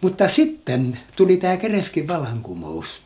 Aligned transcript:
Mutta 0.00 0.28
sitten 0.28 0.98
tuli 1.16 1.36
tämä 1.36 1.56
Kereskin 1.56 2.08
vallankumous 2.08 3.02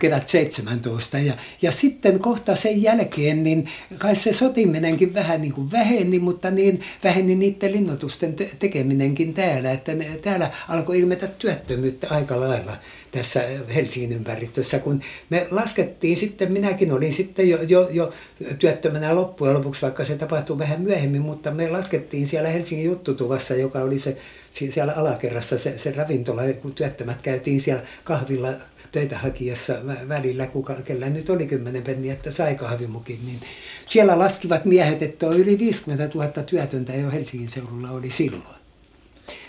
kevät 0.00 0.28
17. 0.28 1.18
Ja, 1.18 1.34
ja 1.62 1.72
sitten 1.72 2.18
kohta 2.18 2.54
sen 2.54 2.82
jälkeen, 2.82 3.44
niin 3.44 3.68
kai 3.98 4.16
se 4.16 4.32
sotiminenkin 4.32 5.14
vähän 5.14 5.42
niin 5.42 5.52
kuin 5.52 5.72
väheni, 5.72 6.18
mutta 6.18 6.50
niin 6.50 6.80
väheni 7.04 7.34
niiden 7.34 7.72
linnoitusten 7.72 8.34
te- 8.34 8.50
tekeminenkin 8.58 9.34
täällä, 9.34 9.72
että 9.72 9.94
ne, 9.94 10.18
täällä 10.22 10.50
alkoi 10.68 10.98
ilmetä 10.98 11.26
työttömyyttä 11.26 12.06
aika 12.10 12.40
lailla 12.40 12.76
tässä 13.12 13.42
Helsingin 13.74 14.12
ympäristössä, 14.12 14.78
kun 14.78 15.00
me 15.30 15.46
laskettiin 15.50 16.16
sitten, 16.16 16.52
minäkin 16.52 16.92
olin 16.92 17.12
sitten 17.12 17.48
jo, 17.48 17.62
jo, 17.62 17.88
jo 17.90 18.12
työttömänä 18.58 19.14
loppujen 19.14 19.54
lopuksi, 19.54 19.82
vaikka 19.82 20.04
se 20.04 20.16
tapahtui 20.16 20.58
vähän 20.58 20.80
myöhemmin, 20.80 21.22
mutta 21.22 21.50
me 21.50 21.70
laskettiin 21.70 22.26
siellä 22.26 22.48
Helsingin 22.48 22.86
juttutuvassa, 22.86 23.54
joka 23.54 23.78
oli 23.78 23.98
se 23.98 24.16
siellä 24.50 24.92
alakerrassa 24.92 25.58
se, 25.58 25.78
se 25.78 25.92
ravintola, 25.92 26.42
kun 26.62 26.74
työttömät 26.74 27.22
käytiin 27.22 27.60
siellä 27.60 27.82
kahvilla 28.04 28.48
töitä 28.96 29.18
hakijassa 29.18 29.74
välillä, 30.08 30.46
kuka, 30.46 30.74
kellä 30.74 31.10
nyt 31.10 31.30
oli 31.30 31.46
kymmenen 31.46 31.82
penniä, 31.82 32.12
että 32.12 32.30
sai 32.30 32.54
kahvimukin, 32.54 33.18
niin 33.26 33.40
siellä 33.86 34.18
laskivat 34.18 34.64
miehet, 34.64 35.02
että 35.02 35.28
on 35.28 35.36
yli 35.36 35.58
50 35.58 36.10
000 36.14 36.28
työtöntä 36.28 36.94
jo 36.94 37.10
Helsingin 37.10 37.48
seudulla 37.48 37.90
oli 37.90 38.10
silloin. 38.10 38.56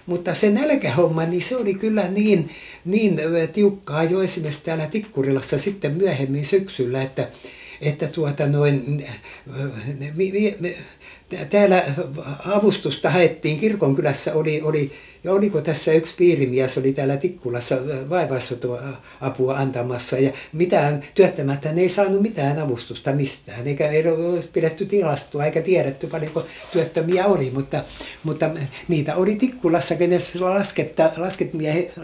Mutta 0.06 0.34
se 0.34 0.50
nälkähomma, 0.50 1.26
niin 1.26 1.42
se 1.42 1.56
oli 1.56 1.74
kyllä 1.74 2.08
niin, 2.08 2.50
niin 2.86 3.20
tiukkaa 3.54 4.04
jo 4.04 4.22
esimerkiksi 4.22 4.64
täällä 4.64 4.88
Tikkurilassa 4.88 5.58
sitten 5.58 5.92
myöhemmin 5.92 6.46
syksyllä, 6.46 7.02
että, 7.02 7.28
että 7.82 8.08
tuota 8.08 8.48
noin, 8.48 9.06
täällä 11.50 11.84
avustusta 12.46 13.10
haettiin, 13.10 13.60
kirkonkylässä 13.60 14.34
oli, 14.34 14.62
oli 14.62 14.92
ja 15.28 15.34
oliko 15.34 15.62
tässä 15.62 15.92
yksi 15.92 16.16
piirimies, 16.18 16.78
oli 16.78 16.94
täällä 16.94 17.18
Tikkulassa 17.18 17.76
apua 19.22 19.56
antamassa 19.58 20.20
ja 20.20 20.32
mitään, 20.54 21.04
työttömättä 21.16 21.70
ei 21.70 21.90
saanut 21.90 22.22
mitään 22.22 22.60
avustusta 22.60 23.14
mistään, 23.14 23.68
eikä 23.68 23.88
ei 23.88 24.08
ole 24.08 24.44
pidetty 24.54 24.86
tilastoa 24.86 25.46
eikä 25.46 25.62
tiedetty 25.62 26.08
paljonko 26.08 26.46
työttömiä 26.72 27.26
oli, 27.26 27.52
mutta, 27.54 27.84
mutta 28.24 28.50
niitä 28.88 29.16
oli 29.16 29.36
Tikkulassa, 29.36 29.96
kenen 29.96 30.22
lasketta, 30.40 31.12
lasket 31.18 31.54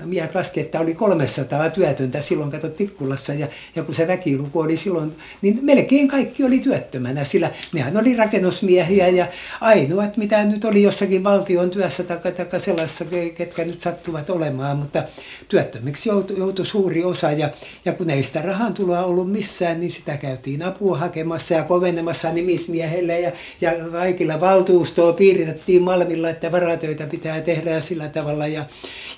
miehet 0.05 0.35
laski, 0.35 0.59
että 0.59 0.79
oli 0.79 0.94
300 0.94 1.69
työtöntä 1.69 2.21
silloin, 2.21 2.51
kato 2.51 2.69
Tikkulassa 2.69 3.33
ja, 3.33 3.47
ja 3.75 3.83
kun 3.83 3.95
se 3.95 4.07
väkiluku 4.07 4.59
oli 4.59 4.77
silloin, 4.77 5.16
niin 5.41 5.59
melkein 5.61 6.07
kaikki 6.07 6.44
oli 6.44 6.59
työttömänä, 6.59 7.23
sillä 7.25 7.51
nehän 7.73 7.97
oli 7.97 8.16
rakennusmiehiä 8.16 9.07
ja 9.07 9.27
ainoat, 9.61 10.17
mitä 10.17 10.44
nyt 10.44 10.66
oli 10.66 10.83
jossakin 10.83 11.23
valtion 11.23 11.69
työssä 11.69 12.03
tai, 12.03 12.17
tai 12.31 12.59
sellaisessa 12.59 13.05
ketkä 13.36 13.66
nyt 13.66 13.81
sattuvat 13.81 14.30
olemaan, 14.30 14.78
mutta 14.78 15.03
työttömiksi 15.47 16.09
joutui, 16.09 16.38
joutui 16.38 16.66
suuri 16.66 17.03
osa. 17.03 17.31
Ja, 17.31 17.50
ja 17.86 17.94
kun 17.94 18.09
ei 18.09 18.23
sitä 18.23 18.42
rahan 18.42 18.73
tuloa 18.73 19.03
ollut 19.03 19.31
missään, 19.31 19.80
niin 19.80 19.92
sitä 19.92 20.17
käytiin 20.17 20.64
apua 20.64 20.97
hakemassa 20.97 21.53
ja 21.53 21.64
kovenemassa 21.64 22.31
nimismiehelle. 22.31 23.19
Ja, 23.19 23.31
ja 23.61 23.72
kaikilla 23.91 24.39
valtuustoa 24.39 25.14
piiritettiin 25.14 25.81
Malmilla, 25.81 26.30
että 26.30 26.52
varatöitä 26.52 27.08
pitää 27.08 27.41
tehdä 27.41 27.72
ja 27.72 27.81
sillä 27.81 28.08
tavalla. 28.08 28.47
Ja, 28.47 28.66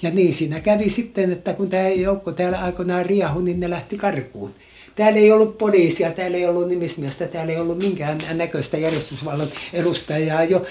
ja 0.02 0.12
niin 0.12 0.34
siinä 0.34 0.60
kävi 0.60 0.90
sitten, 0.90 1.32
että 1.32 1.54
kun 1.54 1.70
tämä 1.70 1.90
joukko 1.90 2.32
täällä 2.32 2.60
aikoinaan 2.60 3.06
riahu, 3.06 3.40
niin 3.40 3.60
ne 3.60 3.70
lähti 3.70 3.98
karkuun. 3.98 4.56
Täällä 4.96 5.20
ei 5.20 5.32
ollut 5.32 5.58
poliisia, 5.58 6.12
täällä 6.12 6.38
ei 6.38 6.46
ollut 6.46 6.68
nimismiestä, 6.68 7.28
täällä 7.28 7.54
ei 7.54 7.60
ollut 7.60 7.78
minkään 7.78 8.18
näköistä 8.34 8.78
järjestysvallan 8.78 9.48
edustajaa. 9.74 10.44
Jo, 10.44 10.64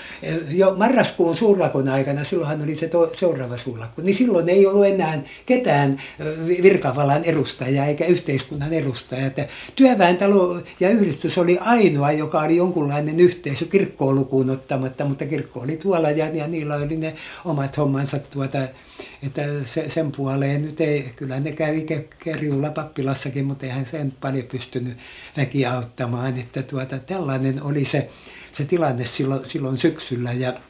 jo 0.51 0.75
marraskuun 0.77 1.37
suurlakon 1.37 1.89
aikana, 1.89 2.25
silloinhan 2.25 2.63
oli 2.63 2.77
se 2.77 2.89
to, 2.89 3.11
seuraava 3.13 3.57
suurlakko, 3.57 4.03
niin 4.03 4.15
silloin 4.15 4.49
ei 4.49 4.67
ollut 4.67 4.87
enää 4.87 5.23
ketään 5.47 6.03
virkavallan 6.63 7.25
edustajaa 7.25 7.87
eikä 7.87 8.05
yhteiskunnan 8.07 8.73
edustajaa. 8.73 9.27
Että 9.27 9.49
työväentalo 9.77 10.61
ja 10.81 10.91
yhdistys 10.91 11.39
oli 11.39 11.59
ainoa, 11.59 12.13
joka 12.13 12.41
oli 12.41 12.57
jonkunlainen 12.57 13.21
yhteisö 13.21 13.65
kirkkoon 13.65 14.15
lukuun 14.15 14.51
ottamatta, 14.51 15.05
mutta 15.05 15.27
kirkko 15.27 15.61
oli 15.61 15.77
tuolla 15.77 16.11
ja, 16.11 16.29
ja 16.29 16.47
niillä 16.47 16.75
oli 16.75 16.97
ne 16.97 17.15
omat 17.45 17.77
hommansa 17.77 18.19
tuota, 18.19 18.59
että 19.23 19.43
se, 19.65 19.89
sen 19.89 20.13
puoleen 20.13 20.63
nyt 20.63 20.81
ei, 20.81 21.13
kyllä 21.17 21.41
ne 21.41 21.53
kävi 21.53 21.87
kerjulla 22.19 22.71
pappilassakin, 22.71 23.45
mutta 23.45 23.67
eihän 23.67 23.87
sen 23.87 24.13
paljon 24.21 24.45
pystynyt 24.45 24.97
väki 25.37 25.67
auttamaan. 25.67 26.39
Että 26.39 26.63
tuota, 26.63 26.99
tällainen 26.99 27.63
oli 27.63 27.85
se, 27.85 28.09
se 28.53 28.65
tilanne 28.65 29.05
silloin, 29.05 29.47
silloin 29.47 29.79
syksyllä. 29.79 30.33
Ja... 30.33 30.61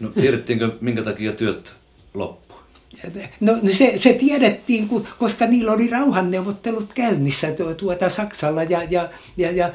No 0.00 0.08
tiedettiinkö, 0.08 0.72
minkä 0.80 1.02
takia 1.02 1.32
työt 1.32 1.72
loppu? 2.14 2.49
No 3.40 3.58
se, 3.72 3.92
se 3.96 4.12
tiedettiin, 4.12 4.88
koska 5.18 5.46
niillä 5.46 5.72
oli 5.72 5.88
rauhanneuvottelut 5.88 6.92
käynnissä 6.94 7.48
tuota 7.76 8.08
Saksalla 8.08 8.62
ja, 8.62 8.82
ja, 8.90 9.08
ja, 9.36 9.50
ja 9.50 9.72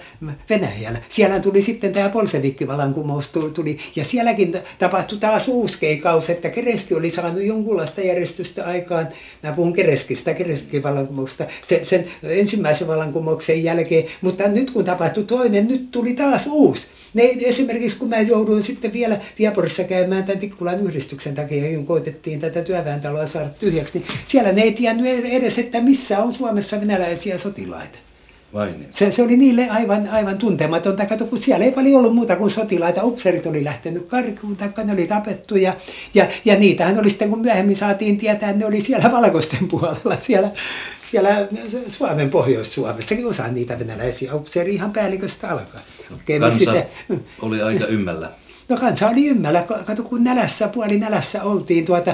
Venäjällä. 0.50 1.02
Siellä 1.10 1.40
tuli 1.40 1.62
sitten 1.62 1.94
tämä 1.94 2.10
polsevikkivallankumous 2.10 3.28
tuli, 3.54 3.78
ja 3.96 4.04
sielläkin 4.04 4.58
tapahtui 4.80 5.18
taas 5.18 5.48
uusi 5.48 5.80
keikaus, 5.80 6.30
että 6.30 6.50
Kereski 6.50 6.96
oli 6.96 7.10
saanut 7.10 7.44
jonkunlaista 7.44 8.02
järjestystä 8.02 8.66
aikaan. 8.66 9.08
Mä 9.44 9.52
puhun 9.52 9.74
Kereskistä, 9.74 10.34
Kereskivallankumouksesta, 10.34 11.46
sen, 11.62 11.86
sen 11.86 12.06
ensimmäisen 12.24 12.88
vallankumouksen 12.88 13.64
jälkeen, 13.64 14.06
mutta 14.22 14.48
nyt 14.48 14.72
kun 14.72 14.86
tapahtui 14.86 15.24
toinen, 15.24 15.68
nyt 15.68 15.92
tuli 15.92 16.14
taas 16.14 16.48
uusi. 16.48 16.88
Ne, 17.14 17.36
esimerkiksi 17.42 17.98
kun 17.98 18.10
mä 18.10 18.20
jouduin 18.20 18.64
sitten 18.64 18.94
vielä 18.94 19.20
Vieporissa 19.40 19.84
käymään 19.84 20.24
tämän 20.24 20.40
Tikkulan 20.40 20.88
yhdistyksen 20.88 21.36
takia, 21.36 21.76
kun 21.76 21.86
koitettiin 21.86 22.40
tätä 22.40 22.62
työväentaloa 23.06 23.28
saada 23.28 23.50
tyhjäksi, 23.50 24.00
niin 24.00 24.08
siellä 24.26 24.52
ne 24.52 24.62
ei 24.62 24.72
tiennyt 24.72 25.26
edes, 25.26 25.60
että 25.60 25.82
missä 25.82 26.20
on 26.20 26.34
Suomessa 26.34 26.82
venäläisiä 26.82 27.38
sotilaita. 27.38 27.98
Vai 28.54 28.72
niin? 28.72 28.88
se, 28.90 29.12
se 29.12 29.24
oli 29.24 29.38
niille 29.38 29.70
aivan, 29.70 30.10
aivan 30.10 30.38
tuntematonta. 30.38 31.06
Kato, 31.06 31.26
kun 31.26 31.40
siellä 31.40 31.66
ei 31.66 31.72
paljon 31.72 31.96
ollut 31.96 32.16
muuta 32.16 32.36
kuin 32.36 32.52
sotilaita. 32.52 33.04
Upserit 33.04 33.46
oli 33.46 33.64
lähtenyt 33.64 34.08
karkuun, 34.08 34.56
taikka 34.56 34.84
ne 34.84 34.94
oli 34.94 35.08
tapettu. 35.08 35.56
Ja, 35.56 35.74
ja, 36.14 36.28
ja 36.46 36.56
niitähän 36.56 37.00
oli 37.00 37.10
sitten, 37.10 37.30
kun 37.30 37.42
myöhemmin 37.42 37.76
saatiin 37.76 38.18
tietää, 38.18 38.54
ne 38.54 38.66
oli 38.66 38.82
siellä 38.82 39.12
valkoisten 39.12 39.68
puolella, 39.68 40.18
siellä, 40.20 40.50
siellä 41.02 41.48
Suomen 41.88 42.30
Pohjois-Suomessakin 42.30 43.26
osa 43.26 43.48
niitä 43.48 43.80
venäläisiä 43.80 44.36
upseeri 44.36 44.74
ihan 44.74 44.92
päälliköstä 44.92 45.50
alkaa. 45.50 45.82
Kansa 46.40 46.58
sitten, 46.58 46.86
oli 47.42 47.62
aika 47.62 47.86
ymmällä. 47.86 48.32
No 48.70 48.78
kansa 48.78 49.10
oli 49.10 49.28
ymmällä, 49.28 49.64
kato 49.86 50.04
kun 50.04 50.24
nälässä, 50.24 50.68
puoli 50.68 51.00
nälässä 51.00 51.44
oltiin, 51.44 51.86
tuota, 51.86 52.14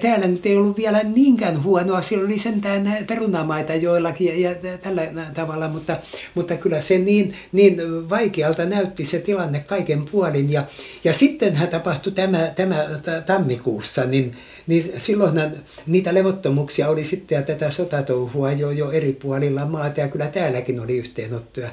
täällä 0.00 0.26
nyt 0.26 0.46
ei 0.46 0.56
ollut 0.56 0.76
vielä 0.76 1.02
niinkään 1.02 1.64
huonoa, 1.64 2.02
siellä 2.02 2.26
oli 2.26 2.38
sentään 2.38 2.96
perunamaita 3.06 3.74
joillakin 3.74 4.42
ja, 4.42 4.50
ja 4.50 4.78
tällä 4.78 5.02
tavalla, 5.34 5.68
mutta, 5.68 5.96
mutta 6.34 6.56
kyllä 6.56 6.80
se 6.80 6.98
niin, 6.98 7.34
niin 7.52 7.80
vaikealta 8.10 8.64
näytti 8.64 9.04
se 9.04 9.18
tilanne 9.18 9.60
kaiken 9.60 10.04
puolin. 10.04 10.52
Ja, 10.52 10.64
ja 11.04 11.12
sittenhän 11.12 11.68
tapahtui 11.68 12.12
tämä, 12.12 12.38
tämä 12.54 12.86
tammikuussa, 13.26 14.04
niin, 14.04 14.36
niin 14.66 14.92
silloin 14.96 15.40
niitä 15.86 16.14
levottomuuksia 16.14 16.88
oli 16.88 17.04
sitten 17.04 17.36
ja 17.36 17.42
tätä 17.42 17.70
sotatouhua 17.70 18.52
jo, 18.52 18.70
jo 18.70 18.90
eri 18.90 19.12
puolilla 19.12 19.66
maata 19.66 20.00
ja 20.00 20.08
kyllä 20.08 20.26
täälläkin 20.26 20.80
oli 20.80 20.96
yhteenottoja 20.96 21.70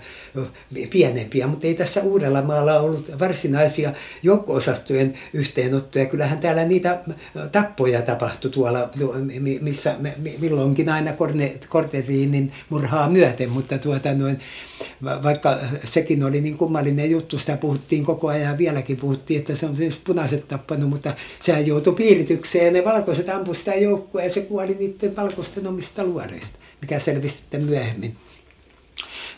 pienempiä, 0.90 1.48
mutta 1.48 1.68
ei 1.68 1.74
tässä 1.74 2.02
uudella 2.02 2.42
maalla 2.42 2.80
ollut 2.80 3.20
varsinaisia 3.20 3.94
joukko-osastojen 4.24 5.14
yhteenottoja. 5.34 6.06
Kyllähän 6.06 6.40
täällä 6.40 6.66
niitä 6.66 7.00
tappoja 7.52 8.02
tapahtui 8.02 8.52
tuolla, 8.52 8.90
missä 9.62 9.96
milloinkin 10.40 10.90
aina 10.90 11.12
Korteriinin 11.68 12.52
murhaa 12.70 13.10
myöten, 13.10 13.50
mutta 13.50 13.78
tuota 13.78 14.14
noin, 14.14 14.40
vaikka 15.04 15.58
sekin 15.84 16.24
oli 16.24 16.42
niin 16.42 16.58
kummallinen 16.58 17.12
juttu, 17.12 17.40
sitä 17.40 17.58
puhuttiin 17.58 18.06
koko 18.06 18.28
ajan, 18.28 18.58
vieläkin 18.58 18.98
puhuttiin, 18.98 19.40
että 19.40 19.56
se 19.56 19.66
on 19.66 19.78
punaiset 20.04 20.48
tappanut, 20.48 20.90
mutta 20.90 21.14
sehän 21.42 21.68
joutui 21.68 21.96
piiritykseen 21.96 22.74
ne 22.74 22.84
valkoiset 22.88 23.30
ampuivat 23.30 23.58
sitä 23.58 23.76
joukkoa 23.76 24.24
ja 24.24 24.30
se 24.30 24.42
kuoli 24.42 24.76
niiden 24.80 25.16
valkoisten 25.16 25.68
omista 25.68 26.04
luoreista, 26.04 26.60
mikä 26.82 27.00
selvisi 27.00 27.38
sitten 27.38 27.64
myöhemmin. 27.64 28.18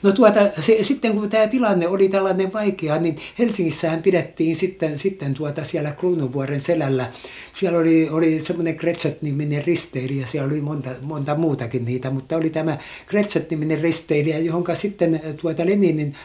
No 0.04 0.12
tuota, 0.12 0.40
se, 0.60 0.78
sitten 0.82 1.14
kun 1.14 1.30
tämä 1.30 1.48
tilanne 1.48 1.88
oli 1.88 2.10
tällainen 2.10 2.54
vaikea, 2.54 3.00
niin 3.00 3.16
Helsingissähän 3.40 4.02
pidettiin 4.02 4.56
sitten, 4.56 5.00
sitten 5.00 5.34
tuota 5.34 5.64
siellä 5.64 5.92
Kruununvuoren 5.92 6.62
selällä. 6.62 7.12
Siellä 7.54 7.80
oli, 7.80 8.10
oli 8.10 8.40
semmoinen 8.40 8.76
Kretset-niminen 8.76 9.66
risteilijä, 9.66 10.26
siellä 10.26 10.48
oli 10.48 10.62
monta, 10.62 10.90
monta 11.02 11.36
muutakin 11.36 11.86
niitä, 11.86 12.10
mutta 12.10 12.38
oli 12.38 12.50
tämä 12.50 12.78
Kretset-niminen 13.06 13.82
risteilijä, 13.82 14.40
johon 14.40 14.64
sitten 14.74 15.22
tuota 15.42 15.66
Leninin 15.66 16.16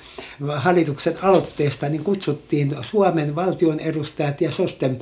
hallituksen 0.56 1.14
aloitteesta 1.22 1.88
niin 1.88 2.04
kutsuttiin 2.04 2.76
Suomen 2.82 3.34
valtion 3.34 3.80
edustajat 3.80 4.40
ja 4.40 4.52
Sosten 4.52 4.98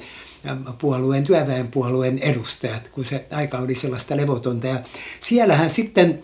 puolueen, 0.78 1.24
työväenpuolueen 1.24 2.18
edustajat, 2.18 2.88
kun 2.88 3.04
se 3.04 3.24
aika 3.30 3.58
oli 3.58 3.74
sellaista 3.74 4.16
levotonta. 4.16 4.66
Ja 4.66 4.82
siellähän 5.20 5.70
sitten 5.70 6.22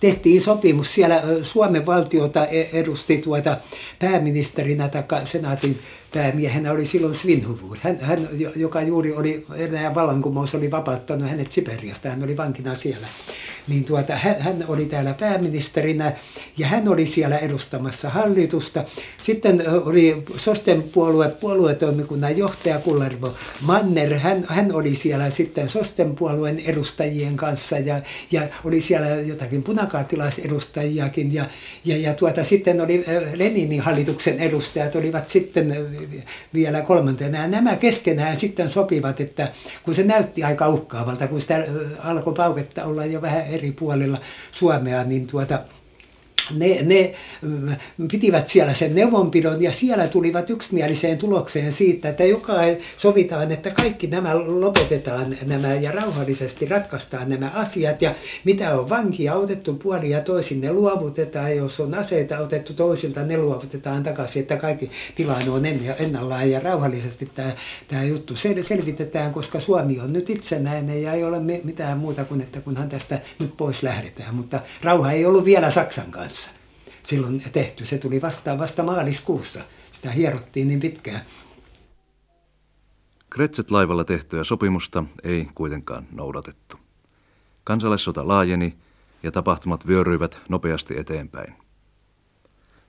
tehtiin 0.00 0.40
sopimus. 0.40 0.94
Siellä 0.94 1.22
Suomen 1.42 1.86
valtiota 1.86 2.46
e- 2.46 2.68
edusti 2.72 3.16
tuota 3.16 3.56
pääministerinä 3.98 4.88
tai 4.88 5.26
senaatin 5.26 5.78
päämiehenä 6.14 6.72
oli 6.72 6.84
silloin 6.84 7.14
Svinhuvud. 7.14 7.76
Hän, 7.82 8.00
hän, 8.00 8.28
joka 8.56 8.82
juuri 8.82 9.12
oli, 9.12 9.46
Venäjän 9.58 9.94
vallankumous 9.94 10.54
oli 10.54 10.70
vapauttanut 10.70 11.30
hänet 11.30 11.52
Siperiasta, 11.52 12.10
hän 12.10 12.22
oli 12.22 12.36
vankina 12.36 12.74
siellä 12.74 13.06
niin 13.68 13.84
tuota, 13.84 14.16
hän, 14.16 14.40
hän 14.40 14.64
oli 14.68 14.86
täällä 14.86 15.14
pääministerinä 15.14 16.12
ja 16.58 16.66
hän 16.66 16.88
oli 16.88 17.06
siellä 17.06 17.38
edustamassa 17.38 18.08
hallitusta. 18.10 18.84
Sitten 19.18 19.64
oli 19.84 20.22
Sosten 20.36 20.82
puolue, 20.82 21.28
puoluetoimikunnan 21.28 22.36
johtaja 22.36 22.78
Kullervo 22.78 23.34
Manner, 23.60 24.18
hän, 24.18 24.44
hän 24.48 24.72
oli 24.74 24.94
siellä 24.94 25.30
sitten 25.30 25.68
Sosten 25.68 26.16
puolueen 26.16 26.58
edustajien 26.58 27.36
kanssa 27.36 27.78
ja, 27.78 28.00
ja 28.30 28.42
oli 28.64 28.80
siellä 28.80 29.08
jotakin 29.08 29.62
punakaartilaisedustajiakin 29.62 31.34
ja, 31.34 31.44
ja, 31.84 31.96
ja 31.96 32.14
tuota, 32.14 32.44
sitten 32.44 32.80
oli 32.80 33.04
Leninin 33.34 33.80
hallituksen 33.80 34.38
edustajat 34.38 34.94
olivat 34.94 35.28
sitten 35.28 35.76
vielä 36.54 36.82
kolmantena. 36.82 37.38
Ja 37.38 37.48
nämä 37.48 37.76
keskenään 37.76 38.36
sitten 38.36 38.68
sopivat, 38.68 39.20
että 39.20 39.48
kun 39.82 39.94
se 39.94 40.02
näytti 40.02 40.44
aika 40.44 40.68
uhkaavalta, 40.68 41.28
kun 41.28 41.40
sitä 41.40 41.64
alkoi 41.98 42.34
pauketta 42.34 42.84
olla 42.84 43.06
jo 43.06 43.22
vähän 43.22 43.46
eri 43.52 43.72
puolilla 43.72 44.18
Suomea, 44.52 45.04
niin 45.04 45.26
tuota, 45.26 45.60
ne, 46.50 46.82
ne 46.82 47.14
mm, 47.42 47.76
pitivät 48.10 48.48
siellä 48.48 48.74
sen 48.74 48.94
neuvonpidon 48.94 49.62
ja 49.62 49.72
siellä 49.72 50.08
tulivat 50.08 50.50
yksimieliseen 50.50 51.18
tulokseen 51.18 51.72
siitä, 51.72 52.08
että 52.08 52.24
joka 52.24 52.52
sovitaan, 52.96 53.52
että 53.52 53.70
kaikki 53.70 54.06
nämä 54.06 54.38
lopetetaan 54.38 55.36
nämä 55.46 55.74
ja 55.74 55.92
rauhallisesti 55.92 56.66
ratkaistaan 56.66 57.28
nämä 57.28 57.50
asiat 57.54 58.02
ja 58.02 58.14
mitä 58.44 58.78
on 58.78 58.88
vankia 58.88 59.34
otettu 59.34 59.74
puoli 59.74 60.10
ja 60.10 60.20
toisin 60.20 60.60
ne 60.60 60.72
luovutetaan, 60.72 61.56
jos 61.56 61.80
on 61.80 61.94
aseita 61.94 62.38
otettu 62.38 62.74
toisilta, 62.74 63.22
ne 63.22 63.38
luovutetaan 63.38 64.02
takaisin, 64.02 64.42
että 64.42 64.56
kaikki 64.56 64.90
tilanne 65.14 65.50
on 65.50 65.62
ennallaan 65.98 66.50
ja 66.50 66.60
rauhallisesti 66.60 67.30
tämä, 67.34 67.52
tämä 67.88 68.04
juttu 68.04 68.34
selvitetään, 68.60 69.32
koska 69.32 69.60
Suomi 69.60 70.00
on 70.00 70.12
nyt 70.12 70.30
itsenäinen 70.30 71.02
ja 71.02 71.12
ei 71.12 71.24
ole 71.24 71.38
mitään 71.64 71.98
muuta 71.98 72.24
kuin, 72.24 72.40
että 72.40 72.60
kunhan 72.60 72.88
tästä 72.88 73.18
nyt 73.38 73.56
pois 73.56 73.82
lähdetään, 73.82 74.34
mutta 74.34 74.60
rauha 74.82 75.12
ei 75.12 75.26
ollut 75.26 75.44
vielä 75.44 75.70
Saksan 75.70 76.10
kanssa 76.10 76.41
silloin 77.02 77.42
tehty. 77.52 77.84
Se 77.84 77.98
tuli 77.98 78.22
vastaan 78.22 78.58
vasta 78.58 78.82
maaliskuussa. 78.82 79.60
Sitä 79.92 80.10
hierottiin 80.10 80.68
niin 80.68 80.80
pitkään. 80.80 81.20
Kretset-laivalla 83.30 84.04
tehtyä 84.04 84.44
sopimusta 84.44 85.04
ei 85.24 85.48
kuitenkaan 85.54 86.06
noudatettu. 86.12 86.76
Kansalaissota 87.64 88.28
laajeni 88.28 88.76
ja 89.22 89.32
tapahtumat 89.32 89.86
vyöryivät 89.86 90.38
nopeasti 90.48 90.98
eteenpäin. 90.98 91.54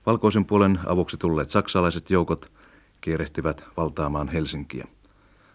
Valkoisen 0.06 0.44
puolen 0.44 0.80
avuksi 0.86 1.16
tulleet 1.16 1.50
saksalaiset 1.50 2.10
joukot 2.10 2.52
kierehtivät 3.00 3.64
valtaamaan 3.76 4.28
Helsinkiä. 4.28 4.86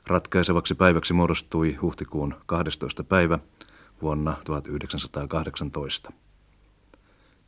Ratkaisevaksi 0.08 0.76
päiväksi 0.76 1.14
muodostui 1.14 1.74
huhtikuun 1.74 2.36
12. 2.46 3.04
päivä 3.04 3.40
vuonna 4.02 4.38
1918. 4.46 6.14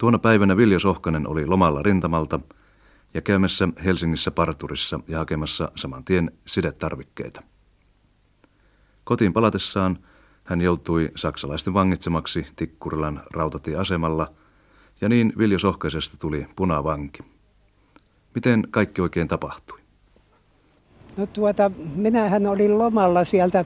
Tuona 0.02 0.20
päivänä 0.20 0.58
Viljo 0.58 0.80
Sohkanen 0.80 1.28
oli 1.28 1.46
lomalla 1.46 1.84
rintamalta 1.84 2.40
ja 3.14 3.22
käymässä 3.22 3.68
Helsingissä 3.86 4.32
parturissa 4.32 5.00
ja 5.08 5.18
hakemassa 5.18 5.72
saman 5.76 6.04
tien 6.04 6.32
sidetarvikkeita. 6.48 7.44
Kotiin 9.04 9.34
palatessaan 9.34 9.98
hän 10.44 10.62
joutui 10.62 11.12
saksalaisten 11.16 11.74
vangitsemaksi 11.74 12.46
Tikkurilan 12.56 13.24
rautatieasemalla 13.34 14.32
ja 15.02 15.10
niin 15.10 15.34
Viljo 15.38 15.60
Sohkaisesta 15.60 16.18
tuli 16.18 16.48
punavanki. 16.56 17.24
Miten 18.36 18.68
kaikki 18.72 19.02
oikein 19.02 19.28
tapahtui? 19.28 19.80
No 21.18 21.26
tuota, 21.26 21.72
minähän 21.96 22.48
olin 22.48 22.78
lomalla 22.78 23.26
sieltä 23.26 23.66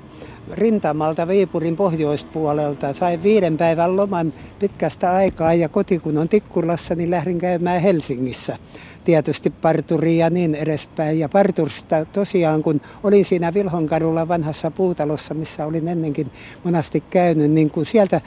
rintamalta 0.51 1.27
Viipurin 1.27 1.75
pohjoispuolelta. 1.75 2.93
Sain 2.93 3.23
viiden 3.23 3.57
päivän 3.57 3.97
loman 3.97 4.33
pitkästä 4.59 5.13
aikaa 5.13 5.53
ja 5.53 5.69
koti 5.69 5.99
kun 5.99 6.17
on 6.17 6.29
Tikkulassa, 6.29 6.95
niin 6.95 7.11
lähdin 7.11 7.39
käymään 7.39 7.81
Helsingissä. 7.81 8.57
Tietysti 9.05 9.49
parturiin 9.49 10.17
ja 10.17 10.29
niin 10.29 10.55
edespäin. 10.55 11.19
Ja 11.19 11.29
parturista 11.29 12.05
tosiaan, 12.05 12.63
kun 12.63 12.81
olin 13.03 13.25
siinä 13.25 13.53
Vilhonkadulla 13.53 14.27
vanhassa 14.27 14.71
puutalossa, 14.71 15.33
missä 15.33 15.65
olin 15.65 15.87
ennenkin 15.87 16.31
monasti 16.63 17.03
käynyt, 17.09 17.51
niin 17.51 17.69
kun 17.69 17.85
sieltä 17.85 18.21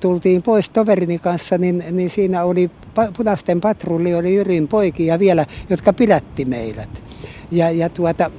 tultiin 0.00 0.42
pois 0.42 0.70
toverini 0.70 1.18
kanssa, 1.18 1.58
niin, 1.58 1.84
niin 1.90 2.10
siinä 2.10 2.44
oli 2.44 2.70
punaisten 3.16 3.60
patrulli, 3.60 4.14
oli 4.14 4.34
Jyrin 4.34 4.68
poikia 4.68 5.18
vielä, 5.18 5.46
jotka 5.70 5.92
pidätti 5.92 6.44
meidät. 6.44 7.05
Ja, 7.50 7.70
ja 7.70 7.88
tuota, 7.88 8.30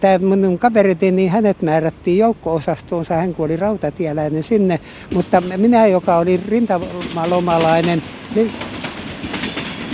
tämä 0.00 0.18
minun 0.18 0.58
kaverini, 0.58 1.10
niin 1.10 1.30
hänet 1.30 1.62
määrättiin 1.62 2.18
joukko-osastoonsa, 2.18 3.14
hän 3.14 3.34
kuoli 3.34 3.56
rautatieläinen 3.56 4.42
sinne, 4.42 4.80
mutta 5.14 5.40
minä, 5.40 5.86
joka 5.86 6.16
oli 6.16 6.40
rintamalomalainen, 6.48 8.02
niin 8.34 8.52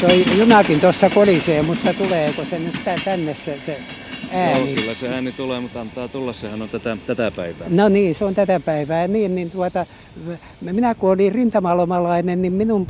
toi 0.01 0.25
junakin 0.39 0.81
tuossa 0.81 1.11
kolisee, 1.11 1.63
mutta 1.63 1.95
tuleeko 1.95 2.45
se 2.45 2.59
nyt 2.59 2.75
tänne 3.05 3.35
se, 3.35 3.61
se 3.61 3.81
ääni. 4.33 4.73
Joo, 4.73 4.81
kyllä 4.81 4.95
se 4.95 5.09
ääni 5.09 5.33
tulee, 5.33 5.61
mutta 5.61 5.81
antaa 5.81 6.09
tulla, 6.09 6.33
sehän 6.33 6.63
on 6.63 6.69
tätä, 6.69 6.97
tätä 7.07 7.31
päivää. 7.31 7.67
No 7.71 7.89
niin, 7.89 8.15
se 8.15 8.25
on 8.25 8.35
tätä 8.35 8.61
päivää. 8.61 9.09
Niin, 9.09 9.35
niin 9.35 9.51
tuota, 9.51 9.87
minä 10.61 10.95
kun 10.95 11.11
olin 11.11 11.33
rintamalomalainen, 11.33 12.43
niin 12.43 12.53
minun 12.53 12.87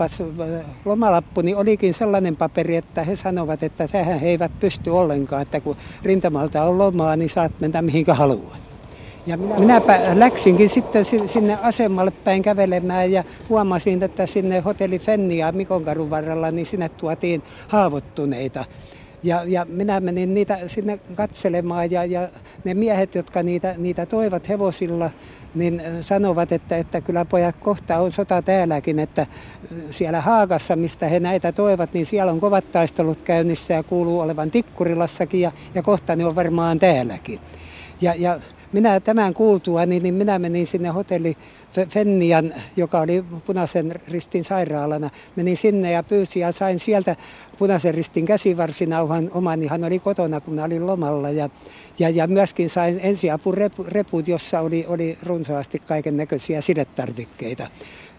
lomalappuni 0.84 1.54
olikin 1.54 1.94
sellainen 1.94 2.36
paperi, 2.36 2.76
että 2.76 3.02
he 3.02 3.16
sanovat, 3.16 3.62
että 3.62 3.88
tähän 3.88 4.20
he 4.20 4.28
eivät 4.28 4.52
pysty 4.60 4.90
ollenkaan, 4.90 5.42
että 5.42 5.60
kun 5.60 5.76
rintamalta 6.02 6.64
on 6.64 6.78
lomaa, 6.78 7.16
niin 7.16 7.30
saat 7.30 7.52
mennä 7.60 7.82
mihinkä 7.82 8.14
haluat. 8.14 8.62
Ja 9.26 9.36
minä, 9.36 9.58
minäpä 9.58 10.00
läksinkin 10.14 10.68
sitten 10.68 11.04
sinne 11.04 11.58
asemalle 11.62 12.10
päin 12.10 12.42
kävelemään 12.42 13.12
ja 13.12 13.24
huomasin, 13.48 14.02
että 14.02 14.26
sinne 14.26 14.60
hotelli 14.60 14.98
Fennia 14.98 15.52
Mikonkarun 15.52 16.10
varrella, 16.10 16.50
niin 16.50 16.66
sinne 16.66 16.88
tuotiin 16.88 17.42
haavoittuneita. 17.68 18.64
Ja, 19.22 19.42
ja 19.46 19.66
minä 19.68 20.00
menin 20.00 20.34
niitä 20.34 20.58
sinne 20.66 20.98
katselemaan 21.14 21.90
ja, 21.90 22.04
ja 22.04 22.28
ne 22.64 22.74
miehet, 22.74 23.14
jotka 23.14 23.42
niitä, 23.42 23.74
niitä 23.78 24.06
toivat 24.06 24.48
hevosilla, 24.48 25.10
niin 25.54 25.82
sanovat, 26.00 26.52
että, 26.52 26.76
että 26.76 27.00
kyllä 27.00 27.24
pojat 27.24 27.56
kohta 27.60 27.98
on 27.98 28.12
sota 28.12 28.42
täälläkin, 28.42 28.98
että 28.98 29.26
siellä 29.90 30.20
Haagassa, 30.20 30.76
mistä 30.76 31.06
he 31.06 31.20
näitä 31.20 31.52
toivat, 31.52 31.94
niin 31.94 32.06
siellä 32.06 32.32
on 32.32 32.40
kovat 32.40 32.72
taistelut 32.72 33.22
käynnissä 33.22 33.74
ja 33.74 33.82
kuuluu 33.82 34.20
olevan 34.20 34.50
Tikkurilassakin 34.50 35.40
ja, 35.40 35.52
ja 35.74 35.82
kohta 35.82 36.16
ne 36.16 36.24
on 36.24 36.34
varmaan 36.34 36.78
täälläkin. 36.78 37.40
Ja, 38.00 38.14
ja 38.18 38.40
minä 38.72 39.00
tämän 39.00 39.34
kuultua, 39.34 39.86
niin, 39.86 40.02
niin 40.02 40.14
minä 40.14 40.38
menin 40.38 40.66
sinne 40.66 40.88
hotelli 40.88 41.36
Fennian, 41.88 42.54
joka 42.76 43.00
oli 43.00 43.24
punaisen 43.46 43.94
ristin 44.08 44.44
sairaalana, 44.44 45.10
menin 45.36 45.56
sinne 45.56 45.90
ja 45.90 46.02
pyysin 46.02 46.40
ja 46.40 46.52
sain 46.52 46.78
sieltä 46.78 47.16
punaisen 47.58 47.94
ristin 47.94 48.26
käsivarsinauhan 48.26 49.30
oman, 49.34 49.68
hän 49.68 49.84
oli 49.84 49.98
kotona, 49.98 50.40
kun 50.40 50.54
minä 50.54 50.64
olin 50.64 50.86
lomalla. 50.86 51.30
Ja, 51.30 51.48
ja, 51.98 52.08
ja 52.08 52.26
myöskin 52.26 52.70
sain 52.70 53.00
ensiapureput, 53.02 54.28
jossa 54.28 54.60
oli, 54.60 54.84
oli 54.88 55.18
runsaasti 55.22 55.78
kaiken 55.78 56.16
näköisiä 56.16 56.60
sidetarvikkeita 56.60 57.68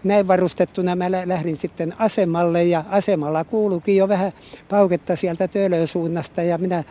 näin 0.04 0.28
varustettuna 0.28 0.96
mä 0.96 1.10
lähdin 1.10 1.56
sitten 1.56 1.94
asemalle 1.98 2.64
ja 2.64 2.84
asemalla 2.88 3.44
kuulukin 3.44 3.96
jo 3.96 4.08
vähän 4.08 4.32
pauketta 4.68 5.16
sieltä 5.16 5.48
Töölön 5.48 5.86
suunnasta 5.86 6.42
ja 6.42 6.58
minä 6.58 6.84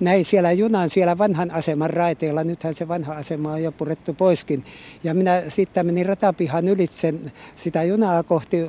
näin 0.00 0.24
siellä 0.24 0.52
junan 0.52 0.90
siellä 0.90 1.18
vanhan 1.18 1.50
aseman 1.50 1.90
raiteella. 1.90 2.44
Nythän 2.44 2.74
se 2.74 2.88
vanha 2.88 3.14
asema 3.14 3.52
on 3.52 3.62
jo 3.62 3.72
purettu 3.72 4.14
poiskin. 4.14 4.64
Ja 5.04 5.14
minä 5.14 5.42
sitten 5.48 5.86
menin 5.86 6.06
ratapihan 6.06 6.68
ylitse 6.68 7.14
sitä 7.56 7.82
junaa 7.82 8.22
kohti 8.22 8.66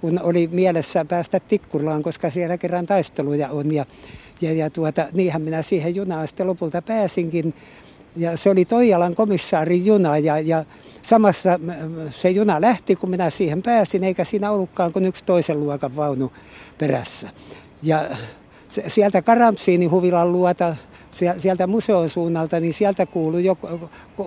kun 0.00 0.20
oli 0.22 0.48
mielessä 0.52 1.04
päästä 1.04 1.40
Tikkulaan, 1.40 2.02
koska 2.02 2.30
siellä 2.30 2.58
kerran 2.58 2.86
taisteluja 2.86 3.48
on. 3.48 3.74
Ja, 3.74 3.86
ja, 4.40 4.52
ja 4.52 4.70
tuota, 4.70 5.06
niinhän 5.12 5.42
minä 5.42 5.62
siihen 5.62 5.94
junaan 5.94 6.28
sitten 6.28 6.46
lopulta 6.46 6.82
pääsinkin. 6.82 7.54
Ja 8.16 8.36
se 8.36 8.50
oli 8.50 8.64
Toijalan 8.64 9.14
komissaarin 9.14 9.86
juna 9.86 10.18
ja, 10.18 10.38
ja 10.38 10.64
samassa 11.02 11.60
se 12.10 12.30
juna 12.30 12.60
lähti, 12.60 12.96
kun 12.96 13.10
minä 13.10 13.30
siihen 13.30 13.62
pääsin, 13.62 14.04
eikä 14.04 14.24
siinä 14.24 14.50
ollutkaan 14.50 14.92
kuin 14.92 15.04
yksi 15.04 15.24
toisen 15.24 15.60
luokan 15.60 15.96
vaunu 15.96 16.32
perässä. 16.78 17.30
Ja 17.82 18.04
sieltä 18.86 19.22
Karamsiini 19.22 19.86
huvilan 19.86 20.32
luota, 20.32 20.76
sieltä 21.38 21.66
museon 21.66 22.08
suunnalta, 22.08 22.60
niin 22.60 22.72
sieltä 22.72 23.06
kuului 23.06 23.44
jo 23.44 23.58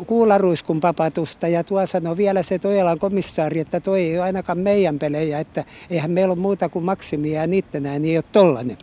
kuularuiskun 0.06 0.80
papatusta. 0.80 1.48
Ja 1.48 1.64
tuo 1.64 1.86
sanoi 1.86 2.18
vielä 2.18 2.44
se 2.44 2.60
Toijalan 2.60 3.00
komissaari, 3.00 3.60
että 3.60 3.80
toi 3.80 4.02
ei 4.02 4.18
ole 4.18 4.24
ainakaan 4.26 4.58
meidän 4.58 5.00
pelejä, 5.00 5.40
että 5.40 5.64
eihän 5.90 6.12
meillä 6.12 6.32
ole 6.32 6.42
muuta 6.42 6.70
kuin 6.70 6.86
maksimia 6.86 7.42
ja 7.42 7.48
niittenään, 7.48 8.02
niin 8.02 8.12
ei 8.12 8.18
ole 8.18 8.24
tollainen. 8.32 8.78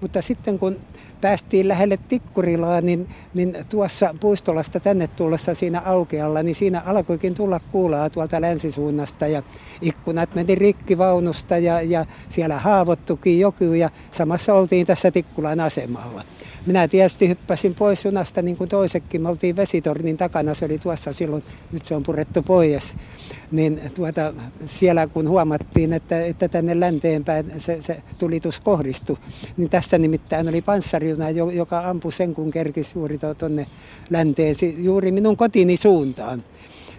Mutta 0.00 0.22
sitten 0.22 0.58
kun 0.58 0.76
päästiin 1.22 1.68
lähelle 1.68 1.98
Tikkurilaa, 2.08 2.80
niin, 2.80 3.08
niin 3.34 3.56
tuossa 3.68 4.14
puistolasta 4.20 4.80
tänne 4.80 5.08
tullessa 5.08 5.54
siinä 5.54 5.82
aukealla, 5.84 6.42
niin 6.42 6.54
siinä 6.54 6.82
alkoikin 6.86 7.34
tulla 7.34 7.60
kuulaa 7.72 8.10
tuolta 8.10 8.40
länsisuunnasta 8.40 9.26
ja 9.26 9.42
ikkunat 9.80 10.34
meni 10.34 10.54
rikki 10.54 10.98
vaunusta 10.98 11.58
ja, 11.58 11.80
ja 11.80 12.06
siellä 12.28 12.58
haavoittukin 12.58 13.40
joku 13.40 13.64
ja 13.64 13.90
samassa 14.10 14.54
oltiin 14.54 14.86
tässä 14.86 15.10
Tikkulan 15.10 15.60
asemalla. 15.60 16.24
Minä 16.66 16.88
tietysti 16.88 17.28
hyppäsin 17.28 17.74
pois 17.74 18.04
junasta 18.04 18.42
niin 18.42 18.56
kuin 18.56 18.70
toisekin. 18.70 19.22
Me 19.22 19.28
oltiin 19.28 19.56
vesitornin 19.56 20.16
takana, 20.16 20.54
se 20.54 20.64
oli 20.64 20.78
tuossa 20.78 21.12
silloin, 21.12 21.44
nyt 21.72 21.84
se 21.84 21.94
on 21.94 22.02
purettu 22.02 22.42
pois. 22.42 22.96
Niin 23.50 23.80
tuota, 23.94 24.32
siellä 24.66 25.06
kun 25.06 25.28
huomattiin, 25.28 25.92
että, 25.92 26.24
että 26.24 26.48
tänne 26.48 26.80
länteenpäin 26.80 27.52
se, 27.58 27.82
se 27.82 28.02
tulitus 28.18 28.60
kohdistui, 28.60 29.16
niin 29.56 29.70
tässä 29.70 29.98
nimittäin 29.98 30.48
oli 30.48 30.62
panssarjuna, 30.62 31.30
joka 31.30 31.88
ampui 31.90 32.12
sen 32.12 32.34
kun 32.34 32.50
kerkisi 32.50 32.92
juuri 32.98 33.18
tuonne 33.38 33.66
länteen, 34.10 34.54
juuri 34.78 35.12
minun 35.12 35.36
kotini 35.36 35.76
suuntaan. 35.76 36.44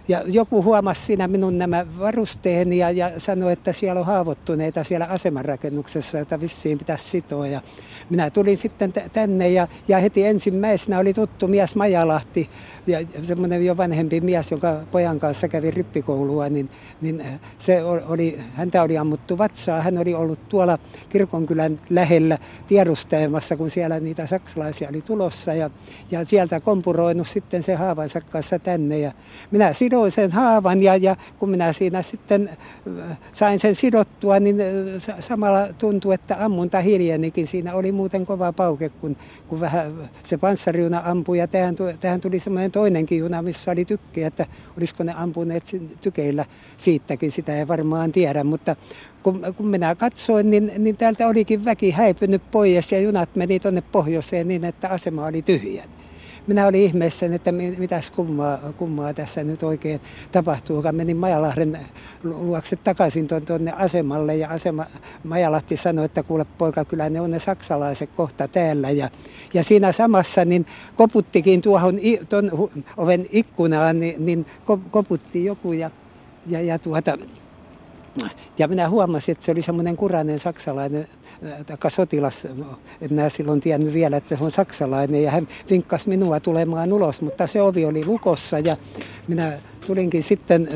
Ja 0.08 0.22
joku 0.26 0.62
huomasi 0.62 1.00
siinä 1.00 1.28
minun 1.28 1.58
nämä 1.58 1.86
varusteeni 1.98 2.78
ja, 2.78 2.90
ja 2.90 3.10
sanoi, 3.20 3.52
että 3.52 3.72
siellä 3.72 4.00
on 4.00 4.06
haavoittuneita 4.06 4.84
siellä 4.84 5.06
asemanrakennuksessa, 5.06 6.18
jota 6.18 6.40
vissiin 6.40 6.78
pitäisi 6.78 7.04
sitoa. 7.04 7.46
Ja 7.46 7.60
minä 8.10 8.30
tulin 8.30 8.56
sitten 8.56 8.92
tänne 9.12 9.48
ja, 9.48 9.68
ja 9.88 9.98
heti 9.98 10.26
ensimmäisenä 10.26 10.98
oli 10.98 11.14
tuttu 11.14 11.48
mies 11.48 11.76
Majalahti 11.76 12.50
ja 12.86 12.98
semmoinen 13.22 13.66
jo 13.66 13.76
vanhempi 13.76 14.20
mies, 14.20 14.50
joka 14.50 14.80
pojan 14.90 15.18
kanssa 15.18 15.48
kävi 15.48 15.70
rippikoulua, 15.70 16.48
niin, 16.48 16.70
niin 17.00 17.24
se 17.58 17.82
oli, 17.84 18.38
häntä 18.54 18.82
oli 18.82 18.98
ammuttu 18.98 19.38
vatsaa. 19.38 19.80
Hän 19.80 19.98
oli 19.98 20.14
ollut 20.14 20.48
tuolla 20.48 20.78
kirkonkylän 21.08 21.80
lähellä 21.90 22.38
tiedustelemassa, 22.66 23.56
kun 23.56 23.70
siellä 23.70 24.00
niitä 24.00 24.26
saksalaisia 24.26 24.88
oli 24.88 25.02
tulossa 25.02 25.54
ja, 25.54 25.70
ja 26.10 26.24
sieltä 26.24 26.60
kompuroinut 26.60 27.28
sitten 27.28 27.62
se 27.62 27.74
haavansa 27.74 28.20
kanssa 28.20 28.58
tänne. 28.58 28.98
Ja 28.98 29.12
minä 29.50 29.72
sidoin 29.94 30.12
sen 30.12 30.32
haavan 30.32 30.82
ja, 30.82 30.96
ja 30.96 31.16
kun 31.38 31.50
minä 31.50 31.72
siinä 31.72 32.02
sitten 32.02 32.50
äh, 33.00 33.18
sain 33.32 33.58
sen 33.58 33.74
sidottua, 33.74 34.40
niin 34.40 34.60
äh, 34.60 35.16
samalla 35.20 35.68
tuntui, 35.78 36.14
että 36.14 36.44
ammunta 36.44 36.80
hiljenikin. 36.80 37.46
Siinä 37.46 37.74
oli 37.74 37.92
muuten 37.92 38.26
kova 38.26 38.52
pauke, 38.52 38.88
kun, 38.88 39.16
kun 39.48 39.60
vähän 39.60 40.10
se 40.22 40.38
panssariuna 40.38 41.02
ampui 41.04 41.38
ja 41.38 41.46
tähän, 41.48 41.74
tähän 42.00 42.20
tuli 42.20 42.38
semmoinen 42.40 42.70
toinenkin 42.70 43.18
juna, 43.18 43.42
missä 43.42 43.70
oli 43.70 43.84
tykki, 43.84 44.22
että 44.22 44.46
olisiko 44.78 45.02
ne 45.02 45.14
ampuneet 45.16 45.64
tykeillä 46.00 46.44
siitäkin, 46.76 47.32
sitä 47.32 47.58
ei 47.58 47.68
varmaan 47.68 48.12
tiedä, 48.12 48.44
mutta 48.44 48.76
kun, 49.22 49.40
kun 49.56 49.66
minä 49.66 49.94
katsoin, 49.94 50.50
niin, 50.50 50.72
niin 50.78 50.96
täältä 50.96 51.28
olikin 51.28 51.64
väki 51.64 51.90
häipynyt 51.90 52.42
pois 52.50 52.92
ja 52.92 53.00
junat 53.00 53.36
meni 53.36 53.60
tuonne 53.60 53.82
pohjoiseen 53.92 54.48
niin, 54.48 54.64
että 54.64 54.88
asema 54.88 55.26
oli 55.26 55.42
tyhjä 55.42 55.84
minä 56.46 56.66
olin 56.66 56.80
ihmeessä, 56.80 57.26
että 57.26 57.52
mitäs 57.52 58.10
kummaa, 58.10 58.58
kummaa 58.76 59.14
tässä 59.14 59.44
nyt 59.44 59.62
oikein 59.62 60.00
tapahtuu. 60.32 60.82
Menin 60.92 61.16
Majalahden 61.16 61.78
luokse 62.24 62.76
takaisin 62.76 63.28
tuonne 63.46 63.72
asemalle 63.72 64.36
ja 64.36 64.48
asema, 64.48 64.86
Majalahti 65.24 65.76
sanoi, 65.76 66.04
että 66.04 66.22
kuule 66.22 66.46
poika, 66.58 66.84
kyllä 66.84 67.10
ne 67.10 67.20
on 67.20 67.30
ne 67.30 67.38
saksalaiset 67.38 68.10
kohta 68.10 68.48
täällä. 68.48 68.90
Ja, 68.90 69.10
ja 69.54 69.64
siinä 69.64 69.92
samassa 69.92 70.44
niin 70.44 70.66
koputtikin 70.94 71.62
tuohon 71.62 71.98
tuon 72.28 72.70
oven 72.96 73.26
ikkunaan, 73.32 74.00
niin, 74.00 74.26
niin 74.26 74.46
koputti 74.90 75.44
joku 75.44 75.72
ja, 75.72 75.90
ja, 76.46 76.60
ja 76.60 76.78
tuota, 76.78 77.18
ja 78.58 78.68
minä 78.68 78.88
huomasin, 78.88 79.32
että 79.32 79.44
se 79.44 79.52
oli 79.52 79.62
semmoinen 79.62 79.96
kurainen 79.96 80.38
saksalainen 80.38 81.08
tai 81.66 81.90
sotilas, 81.90 82.44
en 83.00 83.10
minä 83.10 83.28
silloin 83.28 83.60
tiennyt 83.60 83.94
vielä, 83.94 84.16
että 84.16 84.36
se 84.36 84.44
on 84.44 84.50
saksalainen 84.50 85.22
ja 85.22 85.30
hän 85.30 85.48
vinkkasi 85.70 86.08
minua 86.08 86.40
tulemaan 86.40 86.92
ulos, 86.92 87.20
mutta 87.20 87.46
se 87.46 87.62
ovi 87.62 87.84
oli 87.84 88.04
lukossa 88.04 88.58
ja 88.58 88.76
minä 89.28 89.58
tulinkin 89.86 90.22
sitten, 90.22 90.68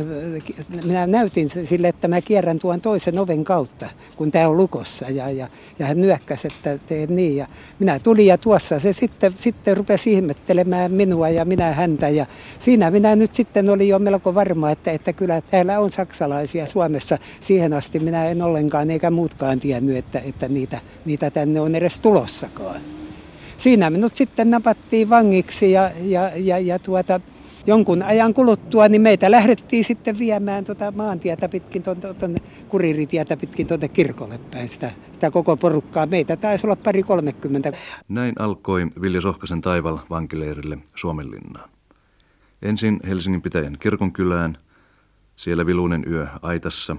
minä 0.85 1.07
näytin 1.07 1.49
sille, 1.49 1.89
että 1.89 2.09
mä 2.09 2.21
kierrän 2.21 2.59
tuon 2.59 2.81
toisen 2.81 3.19
oven 3.19 3.45
kautta, 3.45 3.87
kun 4.17 4.31
tämä 4.31 4.49
on 4.49 4.57
lukossa. 4.57 5.07
Ja, 5.11 5.31
ja, 5.31 5.49
ja 5.79 5.87
hän 5.87 6.01
nyökkäsi, 6.01 6.49
että 6.49 6.79
teen 6.87 7.17
niin. 7.17 7.37
Ja 7.37 7.47
minä 7.79 7.99
tulin 7.99 8.27
ja 8.27 8.39
tuossa 8.39 8.79
se 8.79 8.93
sitten, 8.93 9.33
sitten 9.37 9.77
rupesi 9.77 10.13
ihmettelemään 10.13 10.93
minua 10.93 11.29
ja 11.29 11.45
minä 11.45 11.73
häntä. 11.73 12.09
Ja 12.09 12.27
siinä 12.59 12.91
minä 12.91 13.17
nyt 13.17 13.35
sitten 13.35 13.71
olin 13.71 13.89
jo 13.89 13.99
melko 13.99 14.35
varma, 14.35 14.71
että, 14.71 14.93
että 14.93 15.13
kyllä 15.13 15.41
täällä 15.41 15.81
on 15.81 15.91
saksalaisia 15.91 16.67
Suomessa. 16.67 17.19
Siihen 17.41 17.73
asti 17.73 17.99
minä 17.99 18.27
en 18.27 18.43
ollenkaan 18.43 18.91
eikä 18.91 19.11
muutkaan 19.11 19.61
tiennyt, 19.61 19.97
että, 19.97 20.21
että 20.21 20.49
niitä, 20.59 20.81
niitä 21.05 21.31
tänne 21.31 21.61
on 21.61 21.75
edes 21.75 22.01
tulossakaan. 22.01 22.81
Siinä 23.57 23.91
minut 23.91 24.15
sitten 24.17 24.51
napattiin 24.51 25.11
vangiksi 25.11 25.73
ja, 25.73 25.91
ja, 26.01 26.31
ja, 26.37 26.59
ja 26.59 26.79
tuota, 26.79 27.21
jonkun 27.67 28.03
ajan 28.03 28.35
kuluttua, 28.35 28.89
niin 28.89 29.03
meitä 29.03 29.31
lähdettiin 29.31 29.85
sitten 29.85 30.19
viemään 30.19 30.65
tuota 30.65 30.91
maantietä 30.91 31.49
pitkin, 31.49 31.83
tuonne 31.83 32.39
kuriritietä 32.69 33.37
pitkin 33.37 33.67
tuonne 33.67 33.89
kirkolle 33.89 34.39
päin 34.51 34.69
sitä, 34.69 34.91
sitä 35.13 35.31
koko 35.31 35.57
porukkaa. 35.57 36.07
Meitä 36.07 36.37
taisi 36.37 36.67
olla 36.67 36.77
pari 36.77 37.03
kolmekymmentä. 37.03 37.73
Näin 38.09 38.35
alkoi 38.39 38.87
Vilja 39.03 39.21
Sohkasen 39.21 39.61
taival 39.61 39.99
vankileirille 40.11 40.79
Suomenlinnaan. 40.95 41.71
Ensin 42.63 43.01
Helsingin 43.09 43.43
pitäjän 43.43 43.77
kirkonkylään, 43.81 44.59
siellä 45.37 45.67
viluinen 45.67 46.05
yö 46.11 46.27
Aitassa, 46.43 46.97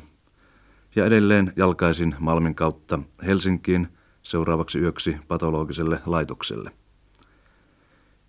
ja 0.95 1.05
edelleen 1.05 1.53
jalkaisin 1.55 2.15
Malmin 2.19 2.55
kautta 2.55 2.99
Helsinkiin 3.25 3.87
seuraavaksi 4.21 4.79
yöksi 4.79 5.17
patologiselle 5.27 5.99
laitokselle 6.05 6.71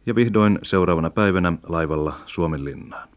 ja 0.06 0.14
vihdoin 0.14 0.58
seuraavana 0.62 1.10
päivänä 1.10 1.52
laivalla 1.68 2.14
Suomenlinnaan. 2.26 3.08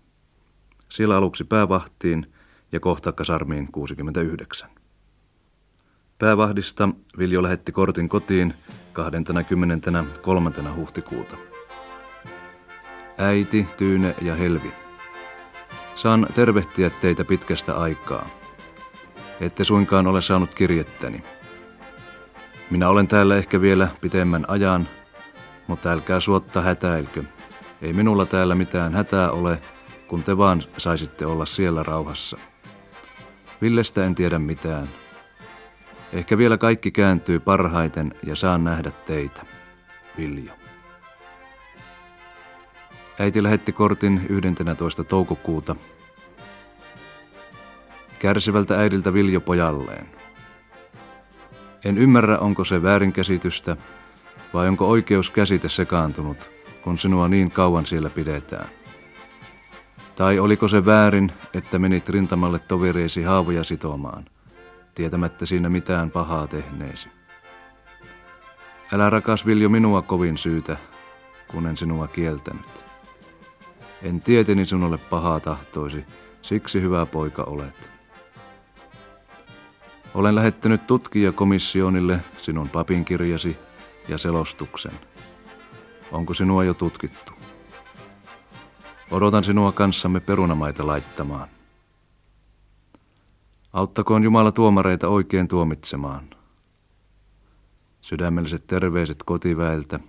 Siellä 0.89 1.17
aluksi 1.17 1.43
päävahtiin 1.43 2.33
ja 2.71 2.79
kohta 2.79 3.12
kasarmiin 3.12 3.71
69. 3.71 4.69
Päävahdista 6.19 6.89
Viljo 7.17 7.43
lähetti 7.43 7.71
kortin 7.71 8.09
kotiin 8.09 8.53
23. 8.93 10.51
huhtikuuta. 10.75 11.38
Äiti, 13.17 13.67
Tyyne 13.77 14.15
ja 14.21 14.35
Helvi. 14.35 14.73
Saan 15.95 16.27
tervehtiä 16.35 16.89
teitä 16.89 17.25
pitkästä 17.25 17.77
aikaa. 17.77 18.42
Ette 19.45 19.63
suinkaan 19.63 20.07
ole 20.07 20.21
saanut 20.21 20.53
kirjettäni. 20.53 21.23
Minä 22.69 22.89
olen 22.89 23.07
täällä 23.07 23.35
ehkä 23.35 23.62
vielä 23.62 23.88
pitemmän 24.01 24.45
ajan, 24.47 24.88
mutta 25.67 25.91
älkää 25.91 26.19
suotta 26.19 26.62
hätäilkö. 26.62 27.23
Ei 27.81 27.93
minulla 27.93 28.25
täällä 28.25 28.55
mitään 28.55 28.93
hätää 28.93 29.31
ole, 29.31 29.59
kun 30.07 30.23
te 30.23 30.38
vaan 30.38 30.63
saisitte 30.77 31.25
olla 31.25 31.45
siellä 31.45 31.83
rauhassa. 31.83 32.38
Villestä 33.62 34.05
en 34.05 34.15
tiedä 34.15 34.39
mitään. 34.39 34.89
Ehkä 36.13 36.38
vielä 36.38 36.57
kaikki 36.57 36.91
kääntyy 36.91 37.39
parhaiten 37.39 38.13
ja 38.23 38.35
saan 38.35 38.63
nähdä 38.63 38.91
teitä. 38.91 39.45
Viljo. 40.17 40.53
Äiti 43.19 43.43
lähetti 43.43 43.71
kortin 43.71 44.25
11. 44.29 45.03
toukokuuta. 45.03 45.75
Kärsivältä 48.23 48.79
äidiltä 48.79 49.13
Viljo 49.13 49.41
pojalleen. 49.41 50.07
En 51.85 51.97
ymmärrä, 51.97 52.37
onko 52.37 52.63
se 52.63 52.83
väärinkäsitystä, 52.83 53.77
vai 54.53 54.67
onko 54.67 54.89
oikeus 54.89 55.29
käsite 55.29 55.69
sekaantunut, 55.69 56.51
kun 56.83 56.97
sinua 56.97 57.27
niin 57.27 57.51
kauan 57.51 57.85
siellä 57.85 58.09
pidetään? 58.09 58.67
Tai 60.15 60.39
oliko 60.39 60.67
se 60.67 60.85
väärin, 60.85 61.31
että 61.53 61.79
menit 61.79 62.09
rintamalle 62.09 62.59
tovereisi 62.59 63.23
haavoja 63.23 63.63
sitomaan, 63.63 64.25
tietämättä 64.95 65.45
siinä 65.45 65.69
mitään 65.69 66.11
pahaa 66.11 66.47
tehneesi? 66.47 67.09
Älä 68.93 69.09
rakas 69.09 69.45
Viljo 69.45 69.69
minua 69.69 70.01
kovin 70.01 70.37
syytä, 70.37 70.77
kun 71.47 71.67
en 71.67 71.77
sinua 71.77 72.07
kieltänyt. 72.07 72.85
En 74.01 74.21
tieteni 74.21 74.65
sinulle 74.65 74.97
pahaa 74.97 75.39
tahtoisi, 75.39 76.05
siksi 76.41 76.81
hyvä 76.81 77.05
poika 77.05 77.43
olet. 77.43 77.92
Olen 80.13 80.36
lähettänyt 80.36 80.88
tutkijakomissionille 80.88 82.20
sinun 82.38 82.70
papinkirjasi 82.70 83.58
ja 84.08 84.17
selostuksen. 84.17 85.00
Onko 86.12 86.34
sinua 86.34 86.63
jo 86.63 86.74
tutkittu? 86.74 87.34
Odotan 89.12 89.43
sinua 89.43 89.72
kanssamme 89.72 90.20
perunamaita 90.20 90.88
laittamaan. 90.88 91.48
Auttakoon 93.74 94.24
Jumala 94.24 94.51
tuomareita 94.51 95.08
oikein 95.08 95.48
tuomitsemaan. 95.48 96.29
Sydämelliset 98.01 98.67
terveiset 98.67 99.24
kotiväeltä. 99.25 100.00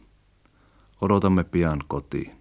Odotamme 1.00 1.44
pian 1.44 1.84
kotiin. 1.88 2.36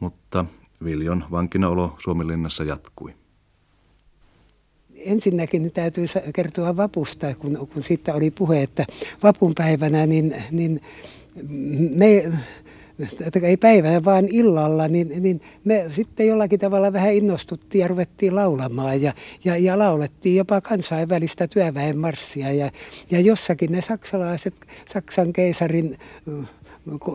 Mutta 0.00 0.44
Viljon 0.84 1.24
vankinaolo 1.30 1.94
Suomenlinnassa 1.98 2.64
jatkui. 2.64 3.23
Ensinnäkin 5.04 5.72
täytyy 5.72 6.04
kertoa 6.34 6.76
vapusta, 6.76 7.34
kun, 7.38 7.68
kun 7.72 7.82
siitä 7.82 8.14
oli 8.14 8.30
puhe, 8.30 8.62
että 8.62 8.86
vapunpäivänä 9.22 10.06
niin, 10.06 10.36
niin 10.50 10.80
me, 11.96 12.32
ei 13.42 13.56
päivänä 13.56 14.04
vaan 14.04 14.28
illalla, 14.30 14.88
niin, 14.88 15.22
niin 15.22 15.40
me 15.64 15.84
sitten 15.90 16.26
jollakin 16.26 16.60
tavalla 16.60 16.92
vähän 16.92 17.12
innostuttiin 17.12 17.82
ja 17.82 17.88
ruvettiin 17.88 18.34
laulamaan 18.34 19.02
ja, 19.02 19.12
ja, 19.44 19.56
ja 19.56 19.78
laulettiin 19.78 20.36
jopa 20.36 20.60
kansainvälistä 20.60 21.46
työväenmarssia. 21.46 22.52
Ja, 22.52 22.70
ja 23.10 23.20
jossakin 23.20 23.72
ne 23.72 23.80
saksalaiset, 23.80 24.54
Saksan 24.86 25.32
keisarin 25.32 25.98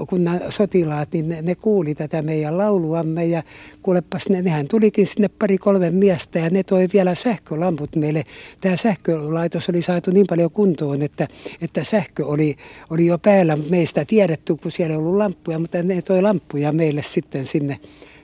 kun 0.10 0.24
nämä 0.24 0.40
sotilaat, 0.50 1.12
niin 1.14 1.30
ne, 1.30 1.42
ne 1.42 1.56
kuuli 1.56 1.96
tätä 1.96 2.22
meidän 2.22 2.58
lauluamme 2.58 3.26
ja 3.26 3.44
kuulepas, 3.82 4.30
ne, 4.30 4.42
nehän 4.42 4.68
tulikin 4.68 5.08
sinne 5.08 5.28
pari 5.40 5.58
kolme 5.58 5.92
miestä 5.92 6.40
ja 6.40 6.50
ne 6.50 6.64
toi 6.64 6.88
vielä 6.94 7.16
sähkölamput 7.16 7.96
meille. 7.96 8.24
Tämä 8.62 8.78
sähkölaitos 8.78 9.70
oli 9.70 9.82
saatu 9.82 10.12
niin 10.12 10.26
paljon 10.30 10.52
kuntoon, 10.52 11.02
että, 11.02 11.28
että 11.62 11.84
sähkö 11.84 12.26
oli, 12.26 12.56
oli 12.90 13.06
jo 13.06 13.18
päällä 13.18 13.58
meistä 13.70 14.06
tiedetty, 14.06 14.56
kun 14.56 14.72
siellä 14.72 14.94
ei 14.94 14.98
ollut 14.98 15.18
lamppuja, 15.18 15.60
mutta 15.60 15.84
ne 15.84 16.02
toi 16.02 16.22
lamppuja 16.22 16.72
meille 16.72 17.04
sitten 17.04 17.46
sinne 17.46 17.80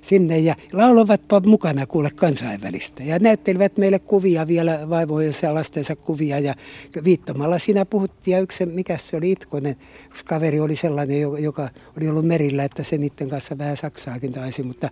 sinne 0.07 0.39
ja 0.39 0.55
laulovatpa 0.74 1.39
mukana 1.39 1.85
kuule 1.85 2.09
kansainvälistä. 2.15 3.03
Ja 3.03 3.19
näyttelivät 3.19 3.77
meille 3.77 4.00
kuvia 4.00 4.47
vielä 4.47 4.89
vaivojensa 4.89 5.53
lastensa 5.53 5.95
kuvia 5.95 6.39
ja 6.39 6.55
viittomalla 7.03 7.59
siinä 7.59 7.85
puhuttiin 7.85 8.35
ja 8.35 8.39
yksi, 8.39 8.65
mikä 8.65 8.97
se 8.97 9.17
oli 9.17 9.31
Itkonen, 9.31 9.75
yksi 10.09 10.25
kaveri 10.25 10.59
oli 10.59 10.75
sellainen, 10.75 11.21
joka 11.39 11.69
oli 11.97 12.09
ollut 12.09 12.25
merillä, 12.25 12.63
että 12.63 12.83
se 12.83 12.97
niiden 12.97 13.29
kanssa 13.29 13.57
vähän 13.57 13.77
saksaakin 13.77 14.31
taisi, 14.31 14.63
mutta 14.63 14.89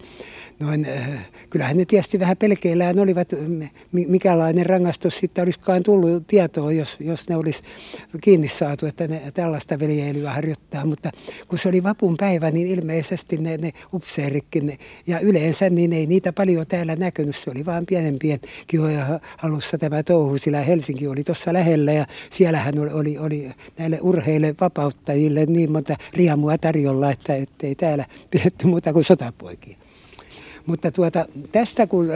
noin, 0.59 0.85
äh, 0.85 1.09
kyllähän 1.49 1.77
ne 1.77 1.85
tietysti 1.85 2.19
vähän 2.19 2.37
pelkeillään 2.37 2.99
olivat, 2.99 3.29
mikälainen 3.91 4.65
rangaistus 4.65 5.17
sitten 5.17 5.43
olisikaan 5.43 5.83
tullut 5.83 6.27
tietoa, 6.27 6.71
jos, 6.71 6.97
jos 6.99 7.29
ne 7.29 7.35
olisi 7.35 7.63
kiinni 8.21 8.47
saatu, 8.47 8.85
että 8.85 9.07
ne 9.07 9.31
tällaista 9.33 9.79
veljeilyä 9.79 10.31
harjoittaa, 10.31 10.85
mutta 10.85 11.11
kun 11.47 11.59
se 11.59 11.69
oli 11.69 11.83
vapun 11.83 12.17
päivä, 12.17 12.51
niin 12.51 12.67
ilmeisesti 12.67 13.37
ne, 13.37 13.57
ne 13.57 13.71
upseerikin 13.93 14.67
ne 14.67 14.77
ja 15.07 15.19
yleensä 15.19 15.69
niin 15.69 15.93
ei 15.93 16.05
niitä 16.05 16.33
paljon 16.33 16.67
täällä 16.67 16.95
näkynyt. 16.95 17.35
Se 17.35 17.51
oli 17.51 17.65
vain 17.65 17.85
pienempien 17.85 18.39
kihoja 18.67 19.19
halussa 19.37 19.77
tämä 19.77 20.03
touhu, 20.03 20.37
sillä 20.37 20.61
Helsinki 20.61 21.07
oli 21.07 21.23
tuossa 21.23 21.53
lähellä 21.53 21.91
ja 21.91 22.05
siellähän 22.29 22.79
oli, 22.79 22.91
oli, 22.91 23.17
oli 23.17 23.51
näille 23.77 23.99
urheille 24.01 24.55
vapauttajille 24.61 25.45
niin 25.45 25.71
monta 25.71 25.95
riamua 26.13 26.57
tarjolla, 26.57 27.11
että 27.11 27.33
ei 27.63 27.75
täällä 27.75 28.05
pidetty 28.31 28.67
muuta 28.67 28.93
kuin 28.93 29.05
sotapoikia. 29.05 29.77
Mutta 30.65 30.91
tuota, 30.91 31.25
tästä 31.51 31.87
kun 31.87 32.07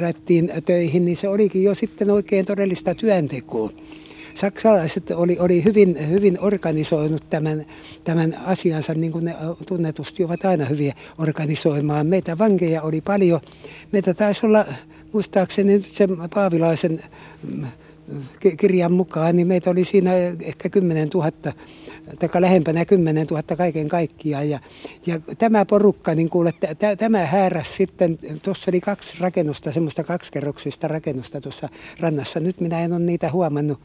lähdettiin 0.00 0.52
töihin, 0.64 1.04
niin 1.04 1.16
se 1.16 1.28
olikin 1.28 1.62
jo 1.62 1.74
sitten 1.74 2.10
oikein 2.10 2.46
todellista 2.46 2.94
työntekoa 2.94 3.70
saksalaiset 4.34 5.10
oli, 5.10 5.36
oli 5.38 5.64
hyvin, 5.64 6.10
hyvin 6.10 6.38
organisoinut 6.40 7.24
tämän, 7.30 7.66
tämän 8.04 8.40
asiansa, 8.44 8.94
niin 8.94 9.12
kuin 9.12 9.24
ne 9.24 9.34
tunnetusti 9.68 10.24
ovat 10.24 10.44
aina 10.44 10.64
hyviä 10.64 10.94
organisoimaan. 11.18 12.06
Meitä 12.06 12.38
vankeja 12.38 12.82
oli 12.82 13.00
paljon. 13.00 13.40
Meitä 13.92 14.14
taisi 14.14 14.46
olla, 14.46 14.64
muistaakseni 15.12 15.72
nyt 15.72 15.84
sen 15.84 16.10
Paavilaisen 16.34 17.02
mm, 17.42 17.66
kirjan 18.56 18.92
mukaan, 18.92 19.36
niin 19.36 19.46
meitä 19.46 19.70
oli 19.70 19.84
siinä 19.84 20.10
ehkä 20.40 20.68
10 20.68 21.08
000, 21.14 21.30
tai 22.18 22.42
lähempänä 22.42 22.84
10 22.84 23.26
000 23.26 23.42
kaiken 23.56 23.88
kaikkiaan. 23.88 24.50
Ja, 24.50 24.58
ja 25.06 25.20
tämä 25.38 25.64
porukka, 25.64 26.14
niin 26.14 26.28
kuule, 26.28 26.52
t- 26.52 26.98
tämä 26.98 27.26
hääräs 27.26 27.76
sitten, 27.76 28.18
tuossa 28.42 28.70
oli 28.70 28.80
kaksi 28.80 29.16
rakennusta, 29.20 29.72
semmoista 29.72 30.04
kaksikerroksista 30.04 30.88
rakennusta 30.88 31.40
tuossa 31.40 31.68
rannassa. 32.00 32.40
Nyt 32.40 32.60
minä 32.60 32.80
en 32.80 32.92
ole 32.92 33.00
niitä 33.00 33.30
huomannut 33.30 33.80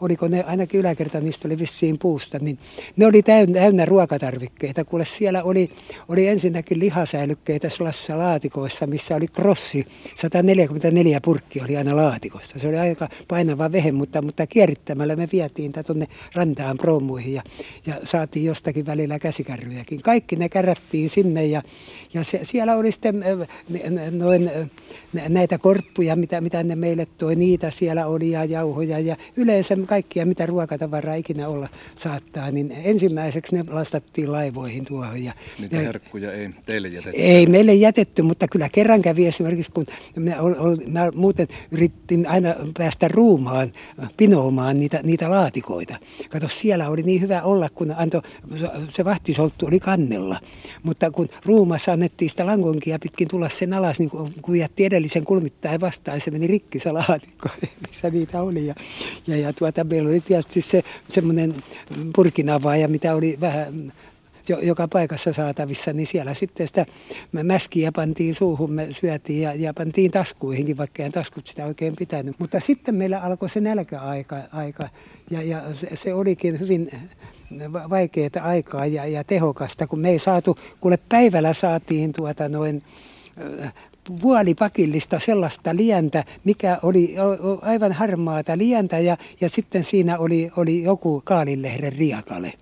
oliko 0.00 0.28
ne, 0.28 0.42
ainakin 0.42 0.80
yläkerta 0.80 1.20
niistä 1.20 1.48
oli 1.48 1.58
vissiin 1.58 1.98
puusta, 1.98 2.38
niin 2.38 2.58
ne 2.96 3.06
oli 3.06 3.22
täynnä, 3.22 3.60
täynnä 3.60 3.84
ruokatarvikkeita. 3.84 4.84
Kuule 4.84 5.04
siellä 5.04 5.42
oli, 5.42 5.70
oli 6.08 6.28
ensinnäkin 6.28 6.80
lihasäilykkeitä 6.80 7.68
sellaisissa 7.68 8.18
laatikoissa, 8.18 8.86
missä 8.86 9.16
oli 9.16 9.26
krossi, 9.26 9.86
144 10.14 11.20
purkki 11.20 11.60
oli 11.60 11.76
aina 11.76 11.96
laatikossa. 11.96 12.58
Se 12.58 12.68
oli 12.68 12.78
aika 12.78 13.08
painava 13.28 13.72
vehe, 13.72 13.92
mutta, 13.92 14.22
mutta 14.22 14.46
kierittämällä 14.46 15.16
me 15.16 15.28
vietiin 15.32 15.72
tätä 15.72 15.86
tuonne 15.86 16.08
rantaan 16.34 16.76
promuihin 16.76 17.34
ja, 17.34 17.42
ja 17.86 17.94
saatiin 18.04 18.44
jostakin 18.44 18.86
välillä 18.86 19.18
käsikärryjäkin. 19.18 20.02
Kaikki 20.02 20.36
ne 20.36 20.48
kärättiin 20.48 21.10
sinne 21.10 21.46
ja, 21.46 21.62
ja 22.14 22.24
se, 22.24 22.40
siellä 22.42 22.76
oli 22.76 22.92
sitten 22.92 23.24
noin, 24.10 24.50
näitä 25.28 25.58
korppuja, 25.58 26.16
mitä, 26.16 26.40
mitä 26.40 26.62
ne 26.62 26.76
meille 26.76 27.06
toi, 27.18 27.36
niitä 27.36 27.70
siellä 27.70 28.06
oli 28.06 28.30
ja 28.30 28.44
jauhoja 28.44 28.98
ja 28.98 29.16
yleensä 29.36 29.76
kaikkia, 29.86 30.26
mitä 30.26 30.46
ruokatavaraa 30.46 31.14
ikinä 31.14 31.48
olla 31.48 31.68
saattaa, 31.94 32.50
niin 32.50 32.72
ensimmäiseksi 32.84 33.56
ne 33.56 33.64
lastattiin 33.68 34.32
laivoihin 34.32 34.84
tuohon. 34.84 35.24
Ja, 35.24 35.32
Niitä 35.60 35.76
ja, 35.76 35.82
herkkuja 35.82 36.32
ei 36.32 36.50
teille 36.66 36.88
jätetty? 36.88 37.20
Ei 37.20 37.46
meille 37.46 37.74
jätetty, 37.74 38.22
mutta 38.22 38.48
kyllä 38.48 38.68
kerran 38.68 39.02
kävi 39.02 39.26
esimerkiksi, 39.26 39.72
kun 39.72 39.86
mä, 40.16 40.40
ol, 40.40 40.54
ol, 40.58 40.76
mä 40.86 41.10
muuten 41.14 41.48
yritin 41.70 42.26
aina 42.26 42.54
päästä 42.78 43.08
ruumaan, 43.08 43.72
pinoomaan 44.16 44.78
niitä, 44.78 45.00
niitä 45.02 45.30
laatikoita. 45.30 45.96
Kato, 46.30 46.48
siellä 46.48 46.88
oli 46.88 47.02
niin 47.02 47.20
hyvä 47.20 47.42
olla, 47.42 47.68
kun 47.74 47.94
antoi, 47.96 48.22
se 48.88 49.04
vahtisolttu 49.04 49.66
oli 49.66 49.80
kannella. 49.80 50.40
Mutta 50.82 51.10
kun 51.10 51.28
ruumassa 51.44 51.92
annettiin 51.92 52.30
sitä 52.30 52.46
langonkia 52.46 52.98
pitkin 52.98 53.28
tulla 53.28 53.48
sen 53.48 53.72
alas, 53.72 53.98
niin 53.98 54.10
kun 54.42 54.56
jätti 54.56 54.84
edellisen 54.84 55.24
kulmittain 55.24 55.80
vastaan, 55.80 56.20
se 56.20 56.30
meni 56.30 56.46
rikki 56.46 56.78
se 56.78 56.92
laatikko, 56.92 57.48
missä 57.88 58.10
niitä 58.10 58.42
oli. 58.42 58.66
Ja, 58.66 58.74
ja, 59.26 59.36
ja 59.36 59.52
tuota, 59.52 59.73
että 59.74 59.84
meillä 59.84 60.08
oli 60.08 60.20
tietysti 60.20 60.60
se 60.60 60.82
semmoinen 61.08 61.54
purkinavaaja, 62.14 62.88
mitä 62.88 63.14
oli 63.14 63.38
vähän 63.40 63.92
jo, 64.48 64.58
joka 64.58 64.88
paikassa 64.88 65.32
saatavissa, 65.32 65.92
niin 65.92 66.06
siellä 66.06 66.34
sitten 66.34 66.68
sitä 66.68 66.86
mäskiä 67.42 67.92
pantiin 67.92 68.34
suuhun, 68.34 68.72
me 68.72 68.86
syötiin 68.90 69.42
ja, 69.42 69.54
ja 69.54 69.74
pantiin 69.74 70.10
taskuihinkin, 70.10 70.76
vaikka 70.76 71.02
ei 71.02 71.10
taskut 71.10 71.46
sitä 71.46 71.66
oikein 71.66 71.96
pitänyt. 71.96 72.38
Mutta 72.38 72.60
sitten 72.60 72.94
meillä 72.94 73.20
alkoi 73.20 73.48
se 73.48 73.60
nälkäaika 73.60 74.40
aika, 74.52 74.88
ja, 75.30 75.42
ja 75.42 75.62
se, 75.74 75.88
se 75.94 76.14
olikin 76.14 76.60
hyvin 76.60 76.90
vaikeaa 77.90 78.30
aikaa 78.42 78.86
ja, 78.86 79.06
ja 79.06 79.24
tehokasta, 79.24 79.86
kun 79.86 79.98
me 79.98 80.10
ei 80.10 80.18
saatu, 80.18 80.58
kuule 80.80 80.98
päivällä 81.08 81.52
saatiin 81.52 82.12
tuota 82.12 82.48
noin 82.48 82.82
puolipakillista 84.20 85.18
sellaista 85.18 85.76
lientä, 85.76 86.24
mikä 86.44 86.78
oli 86.82 87.14
aivan 87.62 87.92
harmaata 87.92 88.58
lientä 88.58 88.98
ja, 88.98 89.16
ja 89.40 89.48
sitten 89.48 89.84
siinä 89.84 90.18
oli, 90.18 90.50
oli 90.56 90.82
joku 90.82 91.22
kaalilehden 91.24 91.92
riakale. 91.92 92.52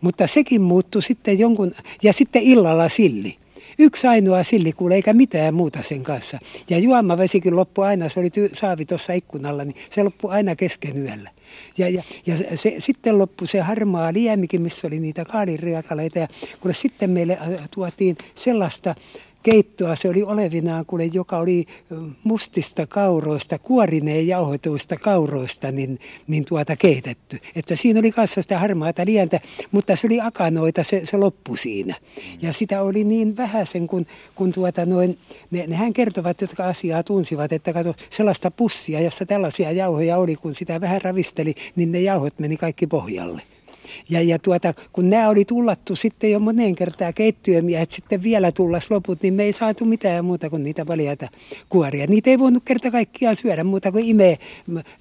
Mutta 0.00 0.26
sekin 0.26 0.62
muuttui 0.62 1.02
sitten 1.02 1.38
jonkun, 1.38 1.74
ja 2.02 2.12
sitten 2.12 2.42
illalla 2.42 2.88
silli. 2.88 3.36
Yksi 3.78 4.06
ainoa 4.06 4.42
silli 4.42 4.72
kuule, 4.72 4.94
eikä 4.94 5.12
mitään 5.12 5.54
muuta 5.54 5.82
sen 5.82 6.02
kanssa. 6.02 6.38
Ja 6.70 6.78
juomavesikin 6.78 7.56
loppui 7.56 7.86
aina, 7.86 8.08
se 8.08 8.20
oli 8.20 8.28
ty- 8.28 8.50
saavi 8.52 8.84
tuossa 8.84 9.12
ikkunalla, 9.12 9.64
niin 9.64 9.76
se 9.90 10.02
loppui 10.02 10.32
aina 10.32 10.56
kesken 10.56 10.98
yöllä. 10.98 11.30
Ja, 11.78 11.88
ja, 11.88 12.02
ja 12.26 12.36
se, 12.36 12.56
se, 12.56 12.74
sitten 12.78 13.18
loppui 13.18 13.46
se 13.46 13.60
harmaa 13.60 14.12
liemikin, 14.12 14.62
missä 14.62 14.86
oli 14.86 15.00
niitä 15.00 15.24
kaaliriakaleita. 15.24 16.18
Ja 16.18 16.28
kuule, 16.60 16.74
sitten 16.74 17.10
meille 17.10 17.38
äh, 17.40 17.68
tuotiin 17.70 18.16
sellaista 18.34 18.94
keittoa. 19.44 19.96
Se 19.96 20.08
oli 20.08 20.22
olevinaan, 20.22 20.84
kuule, 20.86 21.04
joka 21.04 21.38
oli 21.38 21.66
mustista 22.24 22.86
kauroista, 22.86 23.58
kuorineen 23.58 24.28
jauhoituista 24.28 24.96
kauroista 24.96 25.72
niin, 25.72 25.98
niin 26.26 26.44
tuota 26.44 26.76
keitetty. 26.76 27.38
Että 27.56 27.76
siinä 27.76 27.98
oli 28.00 28.10
kanssa 28.10 28.42
sitä 28.42 28.58
harmaata 28.58 29.02
lientä, 29.06 29.40
mutta 29.72 29.96
se 29.96 30.06
oli 30.06 30.20
akanoita, 30.20 30.82
se, 30.82 31.00
se 31.04 31.16
loppu 31.16 31.56
siinä. 31.56 31.94
Ja 32.42 32.52
sitä 32.52 32.82
oli 32.82 33.04
niin 33.04 33.36
vähäisen, 33.36 33.86
kun, 33.86 34.06
kun 34.34 34.52
tuota 34.52 34.86
noin, 34.86 35.18
ne, 35.50 35.66
nehän 35.66 35.92
kertovat, 35.92 36.40
jotka 36.40 36.64
asiaa 36.64 37.02
tunsivat, 37.02 37.52
että 37.52 37.72
kato, 37.72 37.94
sellaista 38.10 38.50
pussia, 38.50 39.00
jossa 39.00 39.26
tällaisia 39.26 39.72
jauhoja 39.72 40.16
oli, 40.16 40.36
kun 40.36 40.54
sitä 40.54 40.80
vähän 40.80 41.02
ravisteli, 41.02 41.54
niin 41.76 41.92
ne 41.92 42.00
jauhot 42.00 42.38
meni 42.38 42.56
kaikki 42.56 42.86
pohjalle. 42.86 43.42
Ja, 44.10 44.22
ja 44.22 44.38
tuota, 44.38 44.74
kun 44.92 45.10
nämä 45.10 45.28
oli 45.28 45.44
tullattu 45.44 45.96
sitten 45.96 46.30
jo 46.30 46.38
moneen 46.38 46.74
kertaan 46.74 47.14
keittiömiehet 47.14 47.90
sitten 47.90 48.22
vielä 48.22 48.52
tullas 48.52 48.90
loput, 48.90 49.22
niin 49.22 49.34
me 49.34 49.42
ei 49.42 49.52
saatu 49.52 49.84
mitään 49.84 50.24
muuta 50.24 50.50
kuin 50.50 50.62
niitä 50.62 50.86
valjaita 50.86 51.28
kuoria. 51.68 52.06
Niitä 52.06 52.30
ei 52.30 52.38
voinut 52.38 52.62
kerta 52.64 52.90
kaikkiaan 52.90 53.36
syödä 53.36 53.64
muuta 53.64 53.92
kuin 53.92 54.04
imee 54.04 54.38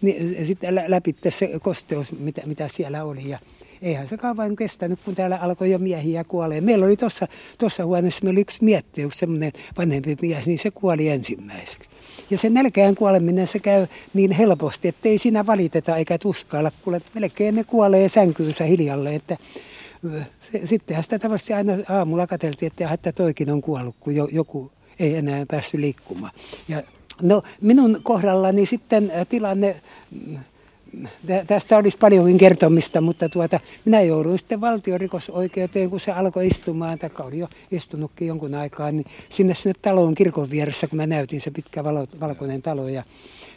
niin, 0.02 0.46
sitten 0.46 0.76
läpi 0.88 1.16
se 1.30 1.52
kosteus, 1.62 2.12
mitä, 2.20 2.42
mitä 2.46 2.68
siellä 2.68 3.04
oli. 3.04 3.30
Ja, 3.30 3.40
eihän 3.84 4.08
se 4.08 4.18
kauan 4.18 4.56
kestänyt, 4.56 5.00
kun 5.06 5.16
täällä 5.16 5.38
alkoi 5.38 5.72
jo 5.72 5.80
miehiä 5.80 6.24
kuolee. 6.24 6.62
Meillä 6.62 6.86
oli 6.86 6.98
tuossa 7.58 7.86
huoneessa, 7.86 8.24
meillä 8.24 8.38
oli 8.38 8.42
yksi 8.42 8.64
mietti, 8.64 9.08
semmoinen 9.14 9.52
vanhempi 9.78 10.18
mies, 10.22 10.48
niin 10.48 10.60
se 10.60 10.72
kuoli 10.72 11.10
ensimmäiseksi. 11.10 11.90
Ja 12.30 12.38
se 12.38 12.50
nälkään 12.50 12.96
kuoleminen 12.96 13.48
se 13.48 13.60
käy 13.60 13.88
niin 14.14 14.32
helposti, 14.32 14.88
että 14.88 15.10
ei 15.10 15.18
siinä 15.18 15.46
valiteta 15.46 15.98
eikä 15.98 16.18
tuskailla. 16.18 16.72
Kuule, 16.84 17.02
melkein 17.14 17.56
ne 17.56 17.64
kuolee 17.64 18.10
sänkyynsä 18.10 18.64
hiljalle, 18.64 19.16
että 19.16 19.38
sittenhän 20.66 21.04
sitä 21.04 21.20
tavallisesti 21.20 21.54
aina 21.54 21.74
aamulla 21.90 22.28
katseltiin, 22.28 22.68
että, 22.68 22.94
että 22.94 23.12
toikin 23.12 23.52
on 23.52 23.62
kuollut, 23.62 23.96
kun 24.00 24.16
jo, 24.16 24.28
joku 24.32 24.72
ei 25.00 25.16
enää 25.16 25.46
päässyt 25.48 25.80
liikkumaan. 25.80 26.34
Ja 26.68 26.84
No 27.22 27.44
minun 27.62 28.00
kohdallani 28.04 28.66
sitten 28.66 29.12
tilanne 29.30 29.82
tässä 31.48 31.78
olisi 31.78 31.98
paljonkin 31.98 32.38
kertomista, 32.38 33.02
mutta 33.02 33.30
tuota, 33.30 33.60
minä 33.86 34.02
jouduin 34.02 34.40
sitten 34.40 34.62
valtiorikosoikeuteen, 34.62 35.90
kun 35.90 36.00
se 36.00 36.12
alkoi 36.12 36.48
istumaan, 36.48 37.00
tai 37.00 37.10
oli 37.20 37.40
jo 37.40 37.48
istunutkin 37.72 38.28
jonkun 38.28 38.56
aikaa, 38.56 38.92
niin 38.92 39.06
sinne 39.30 39.54
sinne 39.54 39.74
talon 39.82 40.14
kirkon 40.16 40.50
vieressä, 40.50 40.88
kun 40.88 40.98
mä 40.98 41.08
näytin 41.08 41.42
se 41.42 41.52
pitkä 41.52 41.84
valo, 41.84 42.06
valkoinen 42.20 42.62
talo. 42.62 42.88
Ja 42.88 43.04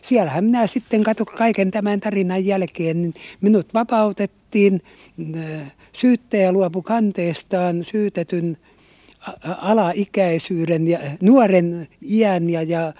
siellähän 0.02 0.44
minä 0.44 0.66
sitten 0.66 1.02
katsoin 1.02 1.36
kaiken 1.36 1.70
tämän 1.70 2.00
tarinan 2.00 2.46
jälkeen, 2.46 3.02
niin 3.02 3.14
minut 3.40 3.74
vapautettiin, 3.74 4.82
syyttäjä 5.92 6.52
luopu 6.52 6.82
kanteestaan 6.82 7.84
syytetyn 7.84 8.56
alaikäisyyden 9.44 10.88
ja 10.88 10.98
nuoren 11.20 11.88
iän 12.02 12.50
ja, 12.50 12.62
ja 12.62 12.92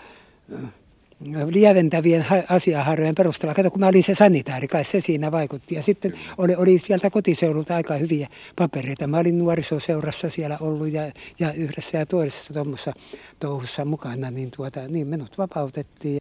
lieventävien 1.50 2.26
asiaharjojen 2.48 3.14
perusteella. 3.14 3.54
Kato, 3.54 3.70
kun 3.70 3.80
mä 3.80 3.86
olin 3.86 4.02
se 4.02 4.14
sanitaari, 4.14 4.68
kai 4.68 4.84
se 4.84 5.00
siinä 5.00 5.32
vaikutti. 5.32 5.74
Ja 5.74 5.82
sitten 5.82 6.14
oli, 6.38 6.54
oli 6.54 6.78
sieltä 6.78 7.10
kotiseudulta 7.10 7.74
aika 7.74 7.94
hyviä 7.94 8.28
papereita. 8.56 9.06
Mä 9.06 9.18
olin 9.18 9.38
nuorisoseurassa 9.38 10.30
siellä 10.30 10.58
ollut 10.60 10.92
ja, 10.92 11.02
ja 11.38 11.52
yhdessä 11.52 11.98
ja 11.98 12.06
toisessa 12.06 12.54
tuommoissa 12.54 12.92
touhussa 13.40 13.84
mukana, 13.84 14.30
niin, 14.30 14.50
tuota, 14.56 14.88
niin 14.88 15.06
minut 15.06 15.38
vapautettiin. 15.38 16.18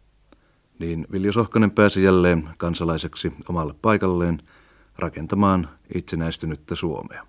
Niin 0.78 1.06
Viljo 1.12 1.32
Sohkonen 1.32 1.70
pääsi 1.70 2.02
jälleen 2.02 2.48
kansalaiseksi 2.56 3.32
omalle 3.48 3.74
paikalleen 3.82 4.38
rakentamaan 4.98 5.68
itsenäistynyttä 5.94 6.74
Suomea. 6.74 7.26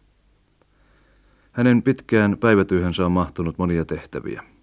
Hänen 1.52 1.84
pitkään 1.84 2.38
päivätyöhönsä 2.38 3.06
on 3.06 3.12
mahtunut 3.12 3.58
monia 3.58 3.86
tehtäviä– 3.86 4.44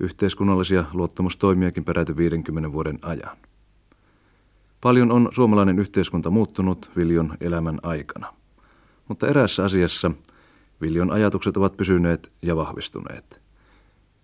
yhteiskunnallisia 0.00 0.84
luottamustoimiakin 0.92 1.84
peräti 1.84 2.16
50 2.16 2.72
vuoden 2.72 2.98
ajan. 3.02 3.36
Paljon 4.80 5.12
on 5.12 5.28
suomalainen 5.32 5.78
yhteiskunta 5.78 6.30
muuttunut 6.30 6.90
Viljon 6.96 7.36
elämän 7.40 7.78
aikana, 7.82 8.34
mutta 9.08 9.28
eräässä 9.28 9.64
asiassa 9.64 10.10
Viljon 10.80 11.10
ajatukset 11.10 11.56
ovat 11.56 11.76
pysyneet 11.76 12.32
ja 12.42 12.56
vahvistuneet. 12.56 13.40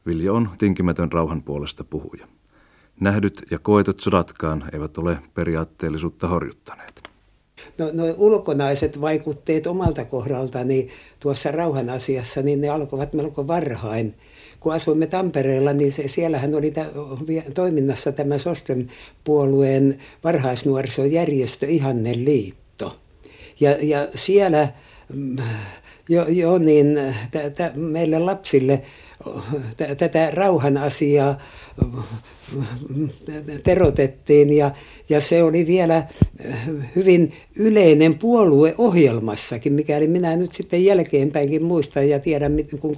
Viljo 0.06 0.34
on 0.34 0.50
tinkimätön 0.58 1.12
rauhan 1.12 1.42
puolesta 1.42 1.84
puhuja. 1.84 2.26
Nähdyt 3.00 3.42
ja 3.50 3.58
koetut 3.58 4.00
sodatkaan 4.00 4.64
eivät 4.72 4.98
ole 4.98 5.18
periaatteellisuutta 5.34 6.28
horjuttaneet. 6.28 7.02
No, 7.78 7.90
no 7.92 8.14
ulkonaiset 8.16 9.00
vaikutteet 9.00 9.66
omalta 9.66 10.04
kohdaltani 10.04 10.88
tuossa 11.20 11.50
rauhan 11.50 11.90
asiassa, 11.90 12.42
niin 12.42 12.60
ne 12.60 12.68
alkoivat 12.68 13.12
melko 13.12 13.46
varhain 13.46 14.14
kun 14.60 14.74
asuimme 14.74 15.06
Tampereella, 15.06 15.72
niin 15.72 15.92
se, 15.92 16.08
siellähän 16.08 16.54
oli 16.54 16.70
tä, 16.70 16.86
toiminnassa 17.54 18.12
tämä 18.12 18.38
Sosten 18.38 18.90
puolueen 19.24 19.98
varhaisnuorisojärjestö 20.24 21.66
Ihannen 21.66 22.24
liitto. 22.24 22.96
Ja, 23.60 23.76
ja 23.80 24.08
siellä 24.14 24.68
mm, 25.12 25.36
jo, 26.08 26.26
jo 26.28 26.58
niin 26.58 26.98
tä, 27.30 27.50
tä, 27.50 27.72
meille 27.74 28.18
lapsille 28.18 28.82
tätä 29.98 30.30
rauhan 30.30 30.76
asiaa 30.76 31.38
terotettiin 33.64 34.52
ja, 34.52 34.70
ja 35.08 35.20
se 35.20 35.42
oli 35.42 35.66
vielä 35.66 36.06
hyvin 36.96 37.32
yleinen 37.56 38.18
puolue 38.18 38.74
ohjelmassakin, 38.78 39.72
mikäli 39.72 40.08
minä 40.08 40.36
nyt 40.36 40.52
sitten 40.52 40.84
jälkeenpäinkin 40.84 41.62
muistan 41.62 42.08
ja 42.08 42.18
tiedän, 42.18 42.56
kun 42.80 42.96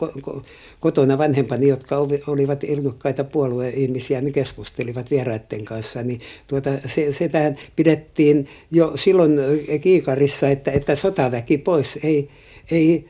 kotona 0.80 1.18
vanhempani, 1.18 1.68
jotka 1.68 1.96
olivat 2.26 2.64
ilmukkaita 2.64 3.24
puolueihmisiä, 3.24 4.20
niin 4.20 4.32
keskustelivat 4.32 5.10
vieraiden 5.10 5.64
kanssa, 5.64 6.02
niin 6.02 6.20
tuota, 6.46 6.70
se, 6.86 7.12
se 7.12 7.28
tähän 7.28 7.56
pidettiin 7.76 8.48
jo 8.70 8.92
silloin 8.94 9.32
kiikarissa, 9.80 10.48
että, 10.48 10.70
että 10.70 10.94
sotaväki 10.94 11.58
pois 11.58 11.98
ei, 12.02 12.28
ei 12.70 13.04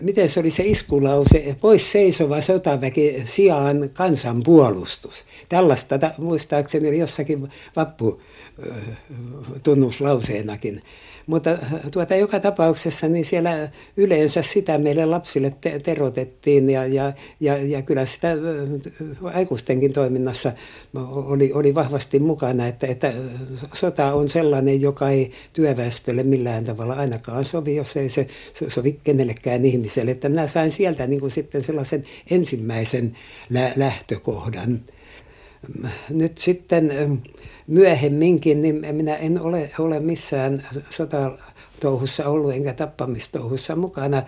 miten 0.00 0.28
se 0.28 0.40
oli 0.40 0.50
se 0.50 0.62
iskulause, 0.62 1.56
pois 1.60 1.92
seisova 1.92 2.40
sotaväki 2.40 3.22
sijaan 3.24 3.90
kansanpuolustus. 3.92 5.24
Tällaista 5.48 5.98
muistaakseni 6.18 6.88
oli 6.88 6.98
jossakin 6.98 7.48
vappu 7.76 8.20
tunnuslauseenakin. 9.62 10.82
Mutta 11.26 11.50
äh, 11.50 11.58
tuota, 11.90 12.16
joka 12.16 12.40
tapauksessa 12.40 13.08
niin 13.08 13.24
siellä 13.24 13.68
yleensä 13.96 14.42
sitä 14.42 14.78
meille 14.78 15.06
lapsille 15.06 15.52
te- 15.60 15.78
terotettiin 15.78 16.70
ja, 16.70 16.86
ja, 16.86 17.12
ja, 17.40 17.56
ja 17.56 17.82
kyllä 17.82 18.06
sitä 18.06 18.30
äh, 18.32 19.34
aikuistenkin 19.34 19.92
toiminnassa 19.92 20.52
oli, 20.94 21.52
oli 21.52 21.74
vahvasti 21.74 22.18
mukana, 22.18 22.66
että, 22.66 22.86
että 22.86 23.12
sota 23.72 24.14
on 24.14 24.28
sellainen, 24.28 24.80
joka 24.80 25.10
ei 25.10 25.32
työväestölle 25.52 26.22
millään 26.22 26.64
tavalla 26.64 26.94
ainakaan 26.94 27.44
sovi, 27.44 27.76
jos 27.76 27.96
ei 27.96 28.10
se 28.10 28.26
sovi 28.68 28.98
kenellekään 29.04 29.64
ihmiselle. 29.64 30.10
Että 30.10 30.28
minä 30.28 30.46
sain 30.46 30.72
sieltä 30.72 31.06
niin 31.06 31.20
kuin 31.20 31.30
sitten 31.30 31.62
sellaisen 31.62 32.04
ensimmäisen 32.30 33.16
lä- 33.50 33.72
lähtökohdan. 33.76 34.80
Nyt 36.10 36.38
sitten 36.38 36.92
myöhemminkin, 37.66 38.62
niin 38.62 38.86
minä 38.92 39.16
en 39.16 39.40
ole, 39.40 39.70
ole 39.78 40.00
missään 40.00 40.66
sota 40.90 41.38
touhussa 41.80 42.28
ollut 42.28 42.52
enkä 42.52 42.72
tappamistouhussa 42.72 43.76
mukana. 43.76 44.22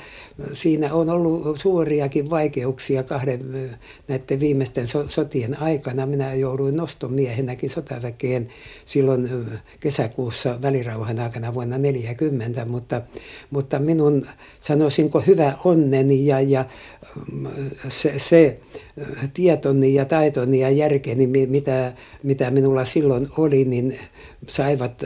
Siinä 0.53 0.94
on 0.94 1.11
ollut 1.11 1.59
suuriakin 1.59 2.31
vaikeuksia 2.31 3.03
kahden 3.03 3.70
näiden 4.09 4.40
viimeisten 4.40 4.87
sotien 5.09 5.62
aikana. 5.62 6.07
Minä 6.07 6.35
jouduin 6.35 6.77
nostomiehenäkin 6.77 7.70
sotaväkeen 7.70 8.48
silloin 8.85 9.46
kesäkuussa 9.81 10.62
välirauhan 10.62 11.18
aikana 11.18 11.55
vuonna 11.55 11.77
1940, 11.77 12.64
mutta, 12.64 13.03
mutta 13.51 13.79
minun 13.79 14.27
sanoisinko 14.61 15.20
hyvä 15.20 15.57
onneni 15.64 16.27
ja, 16.27 16.40
ja 16.40 16.64
se, 17.88 18.14
se 18.16 18.61
tietoni 19.35 19.94
ja 19.94 20.05
taitoni 20.05 20.61
ja 20.61 20.70
järkeni, 20.70 21.27
mitä, 21.27 21.92
mitä 22.22 22.51
minulla 22.51 22.85
silloin 22.85 23.27
oli, 23.36 23.64
niin 23.64 23.98
saivat 24.46 25.05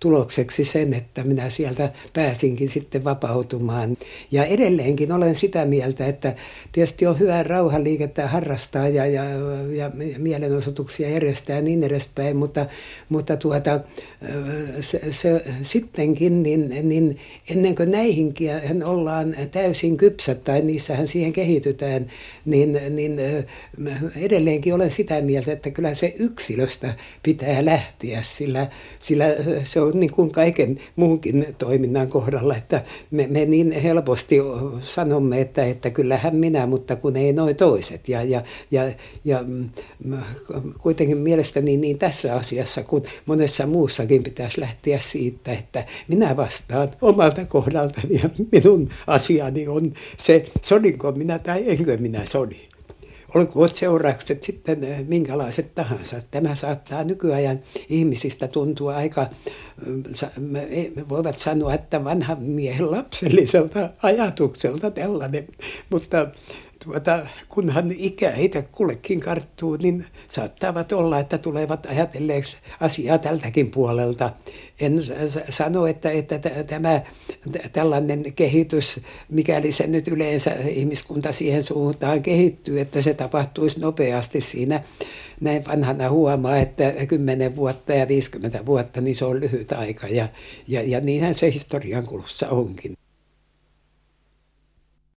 tulokseksi 0.00 0.64
sen, 0.64 0.94
että 0.94 1.24
minä 1.24 1.50
sieltä 1.50 1.92
pääsinkin 2.12 2.68
sitten 2.68 3.04
vapautumaan. 3.04 3.96
Ja 4.30 4.44
edelleenkin 4.44 5.12
olen 5.12 5.34
sitä 5.34 5.64
mieltä, 5.64 6.06
että 6.06 6.34
tietysti 6.72 7.06
on 7.06 7.18
hyvä 7.18 7.42
rauhanliikettä 7.42 8.28
harrastaa 8.28 8.88
ja, 8.88 9.06
ja, 9.06 9.24
ja 9.76 9.90
mielenosoituksia 10.18 11.10
järjestää 11.10 11.56
ja 11.56 11.62
niin 11.62 11.84
edespäin, 11.84 12.36
mutta, 12.36 12.66
mutta 13.08 13.36
tuota, 13.36 13.80
se, 14.80 15.00
se, 15.10 15.44
sittenkin, 15.62 16.42
niin, 16.42 16.88
niin 16.88 17.18
ennen 17.50 17.74
kuin 17.74 17.90
näihinkin 17.90 18.50
ollaan 18.84 19.36
täysin 19.50 19.96
kypsät 19.96 20.44
tai 20.44 20.62
niissähän 20.62 21.06
siihen 21.06 21.32
kehitytään, 21.32 22.06
niin, 22.44 22.80
niin 22.90 23.20
edelleenkin 24.16 24.74
olen 24.74 24.90
sitä 24.90 25.20
mieltä, 25.20 25.52
että 25.52 25.70
kyllä 25.70 25.94
se 25.94 26.14
yksilöstä 26.18 26.94
pitää 27.22 27.64
lähteä, 27.64 28.22
sillä, 28.22 28.69
sillä 28.98 29.24
se 29.64 29.80
on 29.80 30.00
niin 30.00 30.12
kuin 30.12 30.30
kaiken 30.30 30.80
muunkin 30.96 31.46
toiminnan 31.58 32.08
kohdalla, 32.08 32.56
että 32.56 32.84
me, 33.10 33.26
me 33.26 33.44
niin 33.44 33.72
helposti 33.72 34.36
sanomme, 34.80 35.40
että, 35.40 35.64
että 35.64 35.90
kyllähän 35.90 36.36
minä, 36.36 36.66
mutta 36.66 36.96
kun 36.96 37.16
ei 37.16 37.32
noin 37.32 37.56
toiset. 37.56 38.08
Ja, 38.08 38.22
ja, 38.22 38.42
ja, 38.70 38.92
ja 39.24 39.44
mm, 39.46 39.68
kuitenkin 40.82 41.18
mielestäni 41.18 41.76
niin 41.76 41.98
tässä 41.98 42.34
asiassa 42.34 42.82
kuin 42.82 43.04
monessa 43.26 43.66
muussakin 43.66 44.22
pitäisi 44.22 44.60
lähteä 44.60 44.98
siitä, 45.00 45.52
että 45.52 45.84
minä 46.08 46.36
vastaan 46.36 46.88
omalta 47.02 47.46
kohdaltani 47.46 48.20
ja 48.22 48.30
minun 48.52 48.88
asiani 49.06 49.68
on 49.68 49.92
se, 50.16 50.46
sodinko 50.62 51.12
minä 51.12 51.38
tai 51.38 51.64
enkö 51.66 51.96
minä 51.96 52.24
sodi 52.24 52.69
olkoot 53.34 53.74
seuraukset 53.74 54.42
sitten 54.42 54.84
eh, 54.84 55.06
minkälaiset 55.06 55.74
tahansa. 55.74 56.16
Tämä 56.30 56.54
saattaa 56.54 57.04
nykyajan 57.04 57.60
ihmisistä 57.88 58.48
tuntua 58.48 58.96
aika, 58.96 59.26
eh, 60.68 60.90
voivat 61.08 61.38
sanoa, 61.38 61.74
että 61.74 62.04
vanhan 62.04 62.42
miehen 62.42 62.90
lapselliselta 62.90 63.90
ajatukselta 64.02 64.90
tällainen, 64.90 65.46
mutta 65.90 66.26
tuota, 66.84 67.26
kunhan 67.48 67.92
ikä 67.96 68.32
itse 68.36 68.62
kullekin 68.62 69.20
karttuu, 69.20 69.76
niin 69.76 70.06
saattavat 70.28 70.92
olla, 70.92 71.18
että 71.18 71.38
tulevat 71.38 71.86
ajatelleeksi 71.86 72.56
asiaa 72.80 73.18
tältäkin 73.18 73.70
puolelta. 73.70 74.30
En 74.80 75.00
sano, 75.48 75.86
että, 75.86 76.10
että 76.10 76.38
tämä 76.66 77.00
tällainen 77.72 78.32
kehitys, 78.32 79.00
mikäli 79.28 79.72
se 79.72 79.86
nyt 79.86 80.08
yleensä 80.08 80.50
ihmiskunta 80.50 81.32
siihen 81.32 81.64
suuntaan 81.64 82.22
kehittyy, 82.22 82.80
että 82.80 83.02
se 83.02 83.14
tapahtuisi 83.14 83.80
nopeasti 83.80 84.40
siinä 84.40 84.80
näin 85.40 85.66
vanhana 85.66 86.10
huomaa, 86.10 86.56
että 86.56 86.92
10 87.08 87.56
vuotta 87.56 87.92
ja 87.92 88.08
50 88.08 88.66
vuotta, 88.66 89.00
niin 89.00 89.14
se 89.14 89.24
on 89.24 89.40
lyhyt 89.40 89.72
aika 89.72 90.06
ja, 90.06 90.28
ja, 90.68 90.82
ja 90.82 91.00
niinhän 91.00 91.34
se 91.34 91.52
historian 91.52 92.06
kulussa 92.06 92.48
onkin. 92.48 92.96